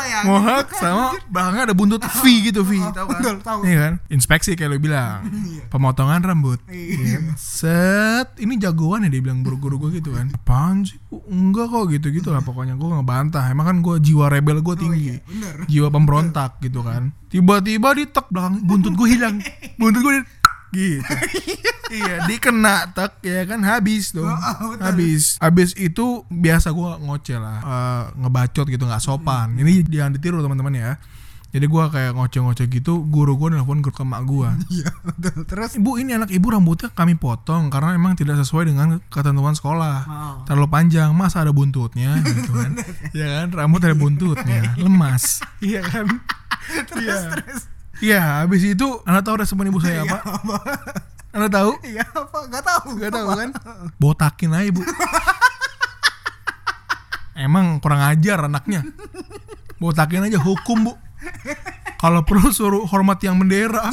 [0.04, 3.20] ya Mohak sama belakangnya ada buntut V gitu V, tahu kan?
[3.20, 3.60] betul, tahu.
[3.64, 3.92] Iya kan?
[4.10, 5.26] Inspeksi kayak lo bilang.
[5.70, 6.60] Pemotongan rambut.
[6.68, 7.34] Iya.
[7.38, 10.30] Set, ini jagoan ya dia bilang guru-guru gue gitu kan.
[10.34, 10.98] Apaan sih?
[11.08, 11.22] Bu?
[11.30, 13.44] Enggak kok gitu-gitu lah pokoknya gue ngebantah.
[13.48, 15.18] Emang kan gue jiwa rebel gue tinggi.
[15.24, 17.14] bener Jiwa pemberontak gitu kan.
[17.30, 19.42] Tiba-tiba ditek belakang buntut gue hilang.
[19.80, 20.22] Buntut gue
[20.74, 21.14] gitu.
[22.02, 24.26] iya, dikena tek ya kan habis dong.
[24.26, 24.82] betul.
[24.82, 25.38] habis.
[25.38, 29.54] Habis itu biasa gue ngoceh lah, Eh, ngebacot gitu nggak sopan.
[29.54, 30.92] Ini jangan ditiru teman-teman ya.
[31.54, 34.48] Jadi gue kayak ngoceh-ngoceh gitu, guru gue nelfon ke emak gue.
[34.82, 34.90] iya
[35.46, 39.96] terus Ibu ini anak ibu rambutnya kami potong karena emang tidak sesuai dengan ketentuan sekolah.
[40.02, 40.36] Oh.
[40.50, 42.74] Terlalu panjang, masa ada buntutnya gitu kan.
[43.14, 45.46] ya kan, rambut ada buntutnya, lemas.
[45.62, 46.10] Iya kan?
[46.98, 47.38] Iya.
[47.38, 47.70] terus
[48.04, 50.20] Iya, habis itu Anda tahu respon ibu saya apa?
[51.32, 51.72] Anda tahu?
[51.88, 53.50] iya apa gak tahu Gak tahu kan?
[53.96, 54.84] Botakin aja, Bu.
[57.34, 58.84] Emang kurang ajar anaknya.
[59.80, 60.92] Botakin aja hukum, Bu.
[61.96, 63.88] Kalau perlu suruh hormat yang bendera.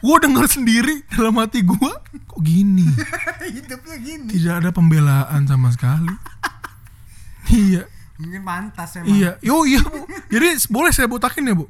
[0.00, 1.92] Gue denger sendiri dalam hati gue,
[2.24, 2.88] kok gini?
[3.52, 6.08] hidupnya gini Tidak ada pembelaan sama sekali.
[7.52, 7.84] iya,
[8.16, 9.36] mungkin pantas emang iya.
[9.44, 10.08] Yo iya, Bu.
[10.32, 11.68] Jadi boleh saya botakin ya, Bu?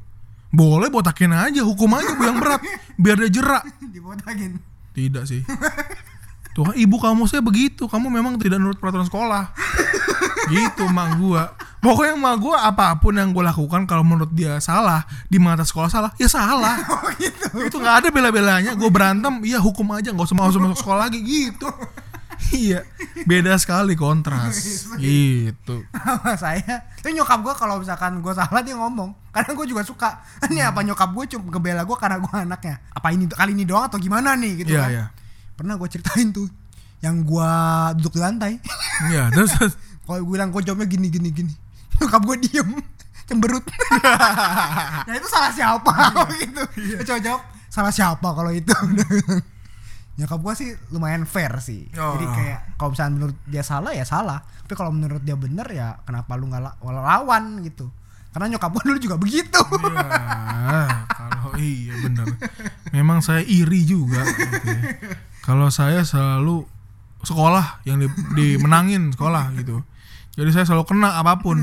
[0.51, 2.61] Boleh botakin aja, hukum aja Bu yang berat.
[2.99, 3.63] Biar dia jerak.
[3.95, 4.59] dibotakin
[4.91, 5.47] Tidak sih.
[6.55, 9.55] Tuh ibu kamu saya begitu, kamu memang tidak nurut peraturan sekolah.
[10.51, 11.55] gitu mak gua.
[11.79, 15.87] Pokoknya mak gua apa pun yang gua lakukan kalau menurut dia salah, di mata sekolah
[15.87, 16.83] salah, ya salah.
[16.91, 18.75] oh gitu Itu nggak ada bela-belanya.
[18.75, 21.71] Gue berantem, iya hukum aja, nggak usah masuk masuk sekolah lagi gitu.
[22.51, 22.81] Iya,
[23.25, 24.57] beda sekali kontras.
[25.03, 25.85] gitu.
[25.93, 26.89] sama saya.
[26.99, 29.13] Tapi nyokap gue kalau misalkan gue salah dia ngomong.
[29.31, 30.21] Karena gue juga suka.
[30.51, 32.77] Ini apa nyokap gue cuma ngebela gue karena gue anaknya.
[32.91, 34.91] Apa ini kali ini doang atau gimana nih gitu Iya, kan?
[34.91, 35.05] iya.
[35.55, 36.49] pernah gue ceritain tuh
[37.01, 37.51] yang gue
[38.01, 38.53] duduk di lantai.
[39.09, 39.75] Iya, terus terus.
[40.03, 41.53] kalau gue bilang gue jawabnya gini gini gini?
[42.01, 42.71] Nyokap gue diem
[43.29, 43.63] cemberut.
[45.07, 45.93] Nah itu salah siapa?
[46.35, 46.63] Gitu.
[46.99, 48.75] Dia coba jawab salah siapa kalau itu
[50.21, 52.13] nyokap gue sih lumayan fair sih Oh.
[52.15, 55.97] jadi kayak kalau misalnya menurut dia salah ya salah tapi kalau menurut dia bener ya
[56.01, 57.89] kenapa lu nggak la- lawan gitu
[58.31, 59.61] karena nyokap gue dulu juga begitu
[60.63, 62.27] Ya, kalau iya bener.
[62.91, 64.23] Memang saya iri juga.
[64.23, 64.79] ya.
[65.41, 66.63] Kalau saya selalu
[67.21, 69.83] sekolah yang di- dimenangin sekolah gitu.
[70.33, 71.59] Jadi saya selalu kena apa pun.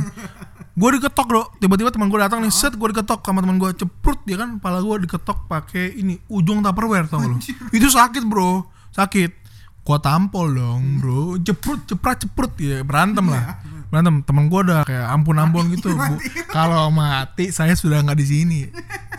[0.78, 1.48] Gue diketok dong.
[1.58, 4.78] Tiba-tiba teman gue datang nih, set gue diketok sama teman gue ceprut dia kan, pala
[4.86, 7.42] gue diketok pakai ini ujung tupperware tau lo?
[7.74, 9.50] Itu sakit bro, sakit.
[9.88, 13.63] Gua tampol dong bro, ceprut ceprat ceprut ya berantem lah.
[13.88, 15.96] Berantem temen gue udah kayak ampun ampun gitu.
[15.96, 16.20] Bu.
[16.52, 18.60] Kalau mati saya sudah nggak di sini.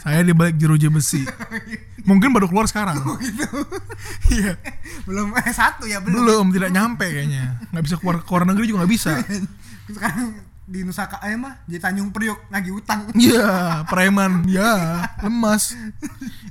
[0.05, 1.25] Saya di balik jeruji besi.
[2.05, 3.01] Mungkin baru keluar sekarang.
[4.29, 4.61] Iya.
[5.09, 7.65] belum eh satu ya belum Belum tidak nyampe kayaknya.
[7.73, 9.13] Nggak bisa keluar keluar negeri juga nggak bisa.
[9.97, 13.09] sekarang di Nusa Ka- eh mah Tanjung Priok lagi utang.
[13.17, 14.45] Iya, preman.
[14.45, 15.73] Ya, lemas.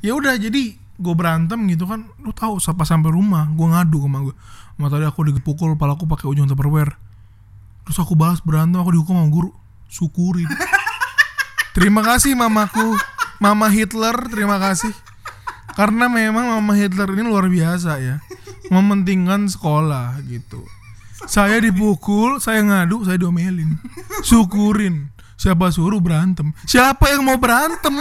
[0.02, 2.10] Ya udah jadi gue berantem gitu kan.
[2.26, 4.36] Lu tahu pas sampai rumah gue ngadu sama gue
[4.78, 6.98] sama tadi aku dipukul palaku pakai ujung tupperware.
[7.86, 9.54] Terus aku balas berantem aku dihukum sama guru.
[9.88, 10.50] Syukurin
[11.78, 12.98] terima kasih mamaku.
[13.38, 14.90] Mama Hitler terima kasih.
[15.78, 18.18] Karena memang Mama Hitler ini luar biasa ya.
[18.74, 20.66] Mementingkan sekolah gitu.
[21.26, 23.82] Saya dipukul, saya ngadu, saya diomelin.
[24.22, 25.10] Syukurin.
[25.38, 26.54] Siapa suruh berantem?
[26.66, 27.94] Siapa yang mau berantem?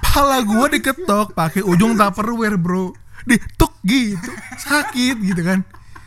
[0.00, 2.96] Pala gua diketok pakai ujung tupperware, Bro.
[3.28, 4.32] Dituk gitu.
[4.56, 5.60] Sakit gitu kan.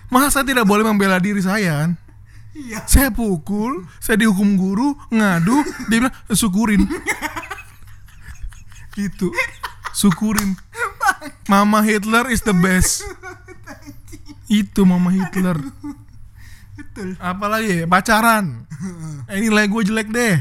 [0.09, 1.91] Masa tidak boleh membela diri saya kan?
[2.51, 2.83] Iya.
[2.83, 6.83] Saya pukul, saya dihukum guru, ngadu, dia bilang syukurin.
[8.97, 9.31] gitu.
[9.95, 10.59] Syukurin.
[11.47, 13.07] Mama Hitler is the best.
[14.51, 15.55] Itu Mama Hitler.
[17.01, 17.17] Betul.
[17.17, 18.45] Apalagi pacaran.
[19.31, 20.35] Eh, ini nilai gue jelek deh.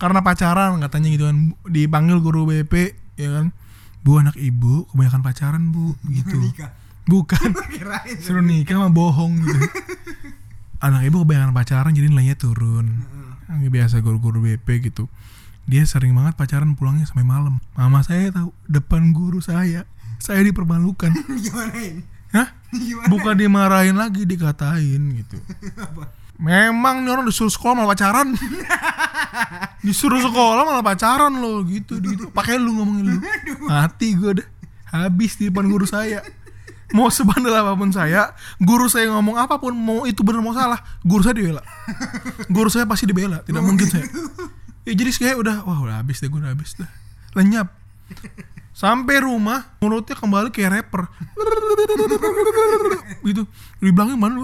[0.00, 3.52] Karena pacaran katanya gitu kan dipanggil guru BP ya kan.
[4.00, 6.38] Bu anak ibu kebanyakan pacaran bu gitu.
[6.40, 6.72] Nikah.
[7.04, 7.50] Bukan.
[8.24, 9.66] Suruh nikah mah bohong gitu.
[10.86, 13.04] Anak ibu kebanyakan pacaran jadi nilainya turun.
[13.52, 15.12] Yang biasa guru-guru BP gitu.
[15.68, 17.60] Dia sering banget pacaran pulangnya sampai malam.
[17.76, 19.84] Mama saya tahu depan guru saya.
[20.22, 21.12] Saya dipermalukan.
[21.44, 22.15] Gimana ini?
[22.34, 22.48] Hah?
[22.72, 23.08] Gimana?
[23.10, 25.36] Bukan dimarahin lagi dikatain gitu.
[26.36, 28.36] Memang nih orang disuruh sekolah malah pacaran.
[29.86, 32.28] disuruh sekolah malah pacaran loh gitu gitu.
[32.34, 33.18] Pakai lu ngomongin lu.
[33.64, 34.48] Mati gue dah.
[34.92, 36.20] Habis di depan guru saya.
[36.94, 38.30] Mau sebandel apa pun saya,
[38.62, 41.58] guru saya ngomong apa pun mau itu benar mau salah, guru saya dibela.
[42.46, 44.06] Guru saya pasti dibela, tidak mungkin saya.
[44.86, 46.86] Ya, jadi saya udah wah udah habis deh gue udah habis dah.
[47.34, 47.74] Lenyap.
[48.76, 51.08] Sampai rumah mulutnya kembali kayak rapper.
[53.24, 53.48] Gitu.
[53.80, 54.36] Dibilangin mana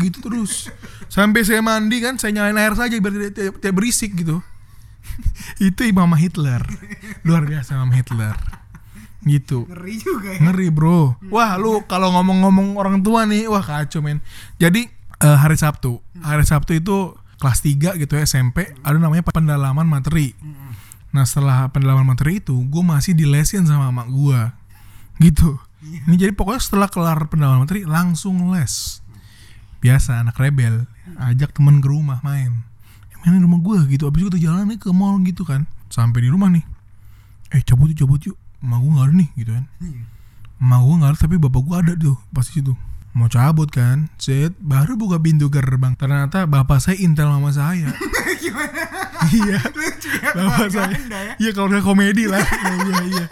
[0.00, 0.72] gitu terus.
[1.12, 4.40] Sampai saya mandi kan saya nyalain air saja biar tidak, tidak, tidak berisik gitu.
[5.68, 6.64] Itu Mama Hitler.
[7.20, 8.40] Luar biasa Mama Hitler.
[9.20, 9.68] Gitu.
[9.68, 10.40] Ngeri juga ya.
[10.40, 11.20] ngeri bro.
[11.28, 14.24] Wah lu kalau ngomong-ngomong orang tua nih wah kacau men.
[14.56, 14.88] Jadi
[15.20, 16.00] eh, hari Sabtu.
[16.24, 20.36] Hari Sabtu itu kelas 3 gitu ya SMP ada namanya pendalaman materi
[21.10, 24.40] nah setelah pendalaman materi itu gue masih dilesin sama mak gue
[25.20, 25.58] gitu.
[25.80, 29.04] Ini jadi pokoknya setelah kelar pendalaman materi langsung les.
[29.80, 30.84] Biasa anak rebel.
[31.16, 32.64] Ajak temen ke rumah main.
[33.12, 34.08] "Eh, main di rumah gue gitu.
[34.08, 35.64] Abis itu kita jalan nih ke mall gitu kan.
[35.88, 36.64] Sampai di rumah nih.
[37.52, 38.36] Eh cabut yuk cabut yuk.
[38.60, 39.64] Emak gue gak ada nih gitu kan.
[40.60, 42.76] Emak gue gak ada tapi bapak gue ada tuh pas situ
[43.16, 44.10] mau cabut kan?
[44.20, 45.94] Set baru buka pintu gerbang.
[45.98, 47.92] Ternyata bapak saya intel mama saya.
[49.30, 49.60] Iya.
[49.62, 50.32] Ya.
[50.32, 50.96] bapak saya.
[50.96, 51.32] Ya.
[51.38, 52.40] iya kalau udah komedi lah.
[52.80, 53.24] Iya iya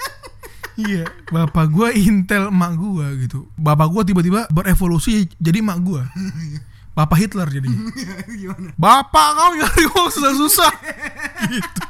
[0.79, 1.05] iya.
[1.33, 3.51] Bapak gue intel emak gue gitu.
[3.59, 6.03] Bapak gue tiba-tiba berevolusi jadi emak gue
[6.99, 7.71] bapak Hitler jadi
[8.83, 10.73] bapak kau nyari uang susah-susah.
[11.47, 11.83] Gitu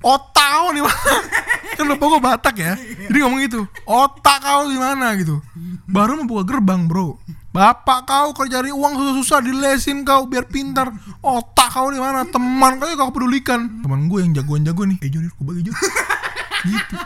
[0.00, 1.14] otak kau di mana?
[1.76, 2.72] Kan bapak gue Batak ya.
[3.08, 5.16] Jadi ngomong gitu otak kau di mana?
[5.16, 5.40] gitu.
[5.88, 7.16] Baru membuka gerbang bro.
[7.50, 10.92] Bapak kau kalau cari uang susah-susah dilesin kau biar pintar.
[11.20, 12.22] Otak kau di mana?
[12.28, 14.98] Teman kau kau pedulikan teman gue yang jagoan-jago nih.
[15.02, 15.72] Eh Joni aku bagi Jo
[16.60, 16.96] gitu.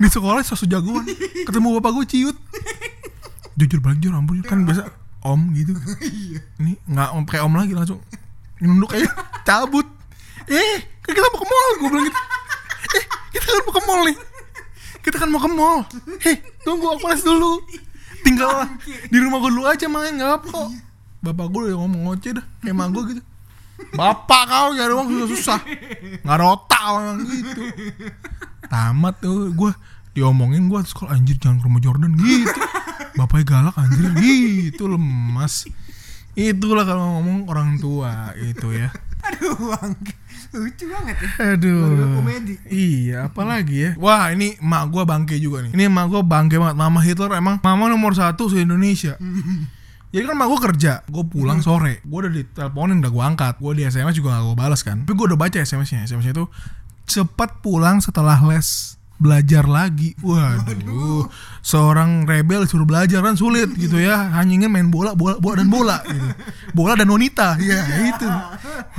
[0.00, 1.04] Di sekolah sosok jagoan.
[1.46, 2.36] Ketemu bapak gue ciut.
[3.54, 4.90] Jujur balik jujur ampun kan biasa
[5.22, 5.72] om gitu.
[6.58, 8.00] Ini nggak om kayak om lagi langsung.
[8.58, 9.06] Nunduk aja.
[9.46, 9.86] Cabut.
[10.50, 12.20] Eh kan kita mau ke mall gue bilang gitu
[13.34, 14.16] kita kan mau ke mall nih.
[15.02, 15.78] Kita kan mau ke mall.
[16.22, 17.58] Heh tunggu aku les dulu.
[18.22, 18.70] Tinggal
[19.10, 20.68] di rumah gue dulu aja main nggak apa kok.
[21.20, 23.22] Bapak gue udah ngomong ngoceh dah kayak gue gitu.
[23.98, 25.58] Bapak kau nyari uang susah susah.
[26.22, 27.62] Nggak otak orang gitu.
[28.70, 29.70] Tamat tuh gue
[30.14, 32.60] diomongin gue kalau anjir jangan ke rumah Jordan gitu.
[33.18, 35.66] Bapaknya galak anjir gitu lemas.
[36.34, 38.90] Itulah kalau ngomong orang tua itu ya.
[39.22, 39.94] Aduh, Bang.
[40.54, 41.28] Lucu banget ya.
[41.58, 42.54] aduh Keluarga komedi.
[42.70, 46.76] iya apalagi ya wah ini emak gue bangke juga nih ini emak gue bangke banget
[46.78, 49.18] mama Hitler emang mama nomor satu se Indonesia
[50.14, 53.72] Jadi kan emak gue kerja, gue pulang sore, gue udah diteleponin, udah gue angkat, gue
[53.74, 55.02] di SMS juga gak gue balas kan.
[55.02, 56.46] Tapi gue udah baca SMS-nya, SMS-nya itu
[57.02, 60.14] cepat pulang setelah les belajar lagi.
[60.22, 61.26] Waduh,
[61.66, 64.30] seorang rebel suruh belajar kan sulit gitu ya.
[64.38, 66.28] Hanya ingin main bola, bola, bola dan bola gitu.
[66.78, 68.28] Bola dan wanita, ya itu.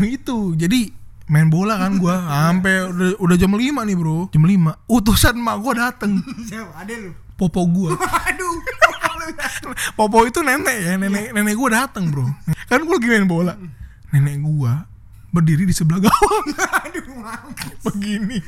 [0.03, 0.37] Itu.
[0.59, 0.91] Jadi
[1.25, 4.29] main bola kan gue sampai udah, udah jam 5 nih bro.
[4.29, 6.11] Jam 5 utusan emak gue dateng.
[6.43, 6.73] Siapa?
[6.77, 7.11] Ada lu.
[7.35, 7.91] popo gue
[8.29, 8.55] Aduh.
[9.91, 12.25] Popo itu nenek ya, nenek nenek gue datang bro.
[12.65, 13.53] Kan gue lagi main bola,
[14.09, 14.73] nenek gue
[15.29, 16.47] berdiri di sebelah gawang,
[16.87, 17.83] Aduh, mampus.
[17.83, 18.39] begini,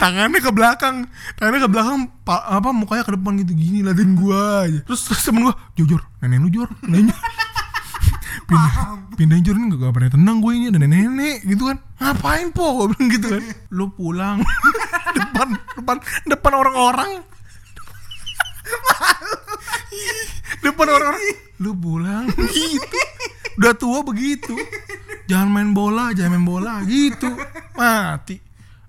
[0.00, 1.04] tangannya ke belakang,
[1.36, 3.52] tangannya ke belakang, pa- apa mukanya ke depan gitu.
[3.52, 4.80] Gini liatin gue aja.
[4.88, 7.12] Terus, terus temen gue, jujur, nenek lu jujur, nenek
[8.48, 8.72] pindah
[9.12, 11.76] pindahin jur ini gak, pernah tenang gue ini ada nenek gitu kan.
[12.00, 12.64] Ngapain po?
[12.80, 13.42] Gue bilang gitu kan.
[13.76, 14.40] Lu pulang.
[15.18, 17.10] Depan depan depan orang-orang.
[20.64, 21.24] Depan orang-orang.
[21.60, 22.24] Lu pulang.
[22.54, 23.00] Gitu.
[23.58, 24.54] Udah tua begitu.
[25.26, 26.80] Jangan main bola jangan main bola.
[26.86, 27.26] Gitu.
[27.74, 28.38] Mati.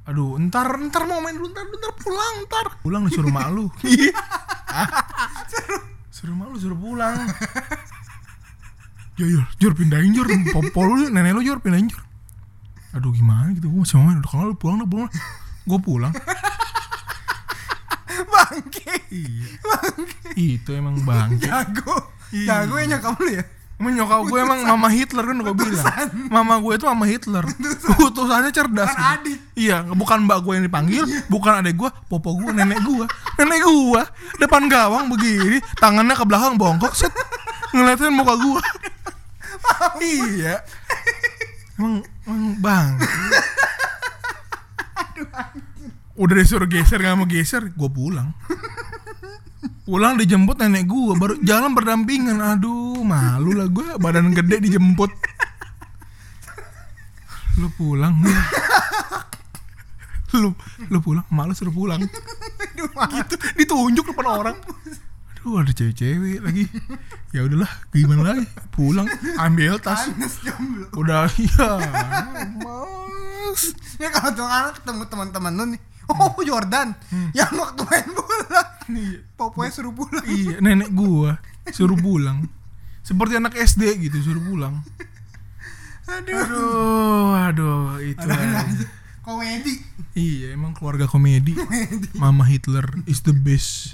[0.05, 2.65] Aduh, ntar ntar mau main dulu, ntar ntar pulang, ntar.
[2.81, 3.69] Pulang disuruh mak lu.
[3.85, 4.13] Iya.
[6.13, 7.17] suruh mak lu suruh pulang.
[9.19, 11.99] Jor, jor, jor pindahin jor, popo lu, nenek lu jor pindahin jor.
[12.95, 14.23] Aduh gimana gitu, gue main.
[14.23, 15.11] Udah kalau lu pulang, udah pulang.
[15.67, 16.13] Gue pulang.
[18.31, 18.95] Bangke.
[19.11, 19.51] Iya.
[20.39, 21.51] Itu emang bangke.
[21.51, 22.15] Jago.
[22.31, 22.63] Iya.
[22.63, 23.43] Jago ya nyokap lu ya.
[23.79, 25.87] Emang nyokap gue emang mama Hitler kan gue bilang.
[26.27, 27.43] Mama gue itu mama Hitler.
[27.99, 28.91] Utusannya cerdas.
[28.91, 29.15] Bukan gitu.
[29.19, 29.37] adik.
[29.55, 33.07] Iya, bukan mbak gue yang dipanggil, bukan adek gue, popo gue, nenek gue.
[33.39, 34.03] Nenek gue
[34.39, 37.11] depan gawang begini, tangannya ke belakang bongkok set.
[37.71, 38.61] Ngeliatin muka gue.
[40.03, 40.63] iya.
[41.79, 42.91] Emang emang bang.
[46.19, 48.35] Udah disuruh geser gak mau geser, gue pulang.
[49.87, 52.43] Pulang dijemput nenek gue, baru jalan berdampingan.
[52.43, 55.09] Aduh, malu lah gue, badan gede dijemput.
[57.57, 58.19] Lu pulang.
[60.35, 60.53] lu
[60.91, 62.03] lu pulang, malu suruh pulang.
[62.03, 64.55] gitu, ditunjuk depan orang.
[65.39, 66.65] Aduh, ada cewek-cewek lagi.
[67.35, 68.49] Ya udahlah, gimana lagi?
[68.73, 69.05] Pulang,
[69.37, 70.09] ambil tas.
[70.97, 71.69] Udah iya.
[72.57, 73.77] Mas.
[74.01, 75.81] Ya kalau tuh anak ketemu teman-teman lu nih.
[76.09, 76.97] Oh Jordan,
[77.37, 79.21] yang waktu main bola, Iya.
[79.37, 80.25] poponya suruh pulang.
[80.25, 81.37] Iya, nenek gua
[81.69, 82.49] suruh pulang.
[83.05, 84.81] Seperti anak SD gitu suruh pulang.
[86.09, 86.33] Aduh.
[86.33, 88.25] Aduh, aduh, itu.
[88.25, 88.65] Aja.
[89.21, 89.77] Komedi.
[90.17, 91.53] Iya, emang keluarga komedi.
[92.17, 93.93] Mama Hitler is the best.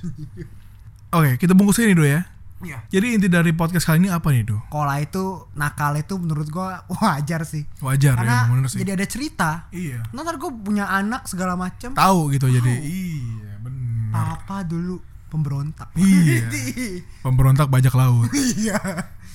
[1.15, 2.27] Oke, kita bungkus ini dulu ya.
[2.59, 2.83] Iya.
[2.91, 4.59] Jadi inti dari podcast kali ini apa nih, Do?
[4.67, 7.63] Kola itu nakal itu menurut gua wajar sih.
[7.79, 8.79] Wajar ya, Karena emang bener sih.
[8.83, 9.49] jadi ada cerita.
[9.71, 10.03] Iya.
[10.11, 11.95] Ntar gue punya anak segala macem.
[11.95, 12.73] Tahu gitu jadi.
[12.83, 14.11] Iya, benar.
[14.11, 14.99] Papa dulu
[15.31, 15.95] pemberontak.
[15.95, 16.51] Iya.
[17.27, 18.31] Pemberontak bajak laut.
[18.35, 18.79] iya.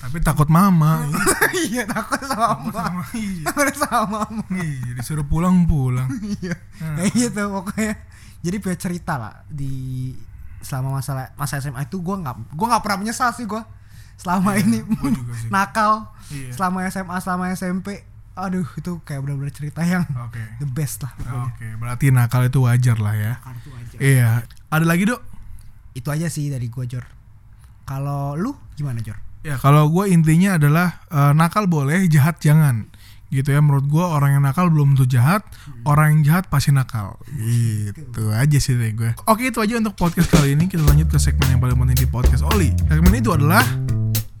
[0.01, 1.05] Tapi takut mama.
[1.69, 2.73] iya takut sama mama.
[2.73, 3.45] Sama, iya.
[3.49, 4.43] Takut sama mama.
[4.53, 6.09] Iya, disuruh pulang-pulang.
[6.41, 6.57] Iya.
[6.81, 6.97] Hmm.
[6.97, 7.93] Kayak gitu pokoknya.
[8.41, 10.09] Jadi punya cerita lah di
[10.61, 13.61] selama masa masa SMA itu gue nggak gue nggak pernah menyesal sih gue
[14.15, 14.79] selama Iya, ini
[15.53, 16.53] nakal Iya.
[16.53, 20.39] selama SMA selama SMP aduh itu kayak benar-benar cerita yang Oke.
[20.57, 21.11] the best lah
[21.45, 23.33] Oke, berarti nakal itu wajar lah ya.
[23.37, 23.95] Kartu aja.
[23.99, 24.29] Iya.
[24.69, 25.21] Ada lagi, Dok?
[25.91, 27.03] itu aja sih dari gue Jor
[27.83, 32.85] kalau lu gimana Jor Ya, kalau gue intinya adalah eh, nakal boleh, jahat jangan.
[33.31, 35.39] Gitu ya, menurut gue orang yang nakal belum tentu jahat,
[35.87, 37.15] orang yang jahat pasti nakal.
[37.31, 39.15] Gitu aja sih dari gue.
[39.23, 40.67] Oke, itu aja untuk podcast kali ini.
[40.67, 42.75] Kita lanjut ke segmen yang paling penting di podcast Oli.
[42.85, 43.63] Segmen itu adalah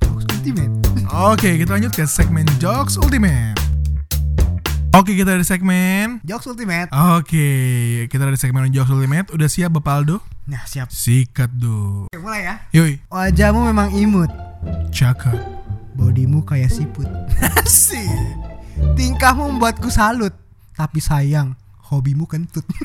[0.03, 0.71] Jokes Ultimate
[1.07, 3.55] Oke, kita lanjut ke segmen Jokes Ultimate.
[4.91, 7.47] Oke, kita dari segmen Jokes Ultimate Oke,
[8.07, 9.31] kita dari segmen Jokes Ultimate.
[9.31, 10.19] Udah siap Bapak Aldo?
[10.41, 12.11] nah siap Sikat do.
[12.11, 14.27] Oke, mulai ya Yoi, wajahmu memang imut
[14.91, 15.39] cakep.
[15.95, 17.07] bodimu kayak siput
[17.63, 18.50] Asik.
[18.95, 20.33] Tingkahmu membuatku salut.
[20.73, 21.53] Tapi sayang
[21.89, 22.63] hobimu kentut.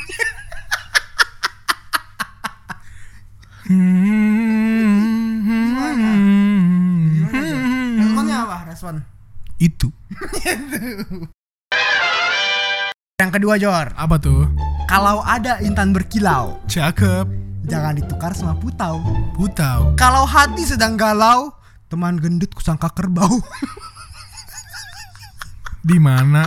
[7.97, 8.95] Responnya apa respon
[9.57, 9.89] Itu.
[13.16, 13.95] yang kedua Jor.
[13.97, 14.51] Apa tuh?
[14.87, 17.26] kalau ada intan berkilau Cakep.
[17.66, 19.03] jangan ditukar sama putau.
[19.34, 19.95] Putau.
[19.95, 21.51] kalau hati sedang galau
[21.87, 23.30] teman gendut kusangka kerbau
[25.87, 26.43] Di mana?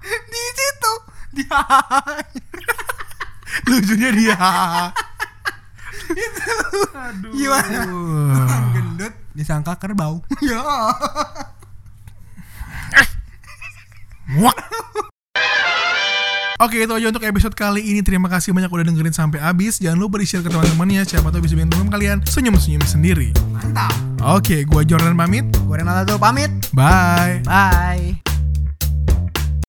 [0.00, 0.92] di situ.
[1.36, 1.44] Di
[3.68, 4.40] Lucunya dia.
[7.04, 7.32] Aduh.
[7.36, 7.84] Gimana?
[7.84, 9.12] teman gendut?
[9.36, 10.24] Disangka kerbau.
[10.40, 10.64] Ya.
[14.30, 14.54] Muak.
[16.60, 18.00] Oke itu aja untuk episode kali ini.
[18.00, 19.76] Terima kasih banyak udah dengerin sampai habis.
[19.82, 21.04] Jangan lupa di share ke teman-temannya.
[21.04, 23.36] Siapa tahu bisa bikin teman kalian senyum-senyum sendiri.
[23.52, 23.92] Mantap.
[24.24, 25.44] Oke gua Jordan pamit.
[25.66, 26.48] Gue Renata tuh pamit.
[26.72, 27.42] Bye.
[27.44, 28.29] Bye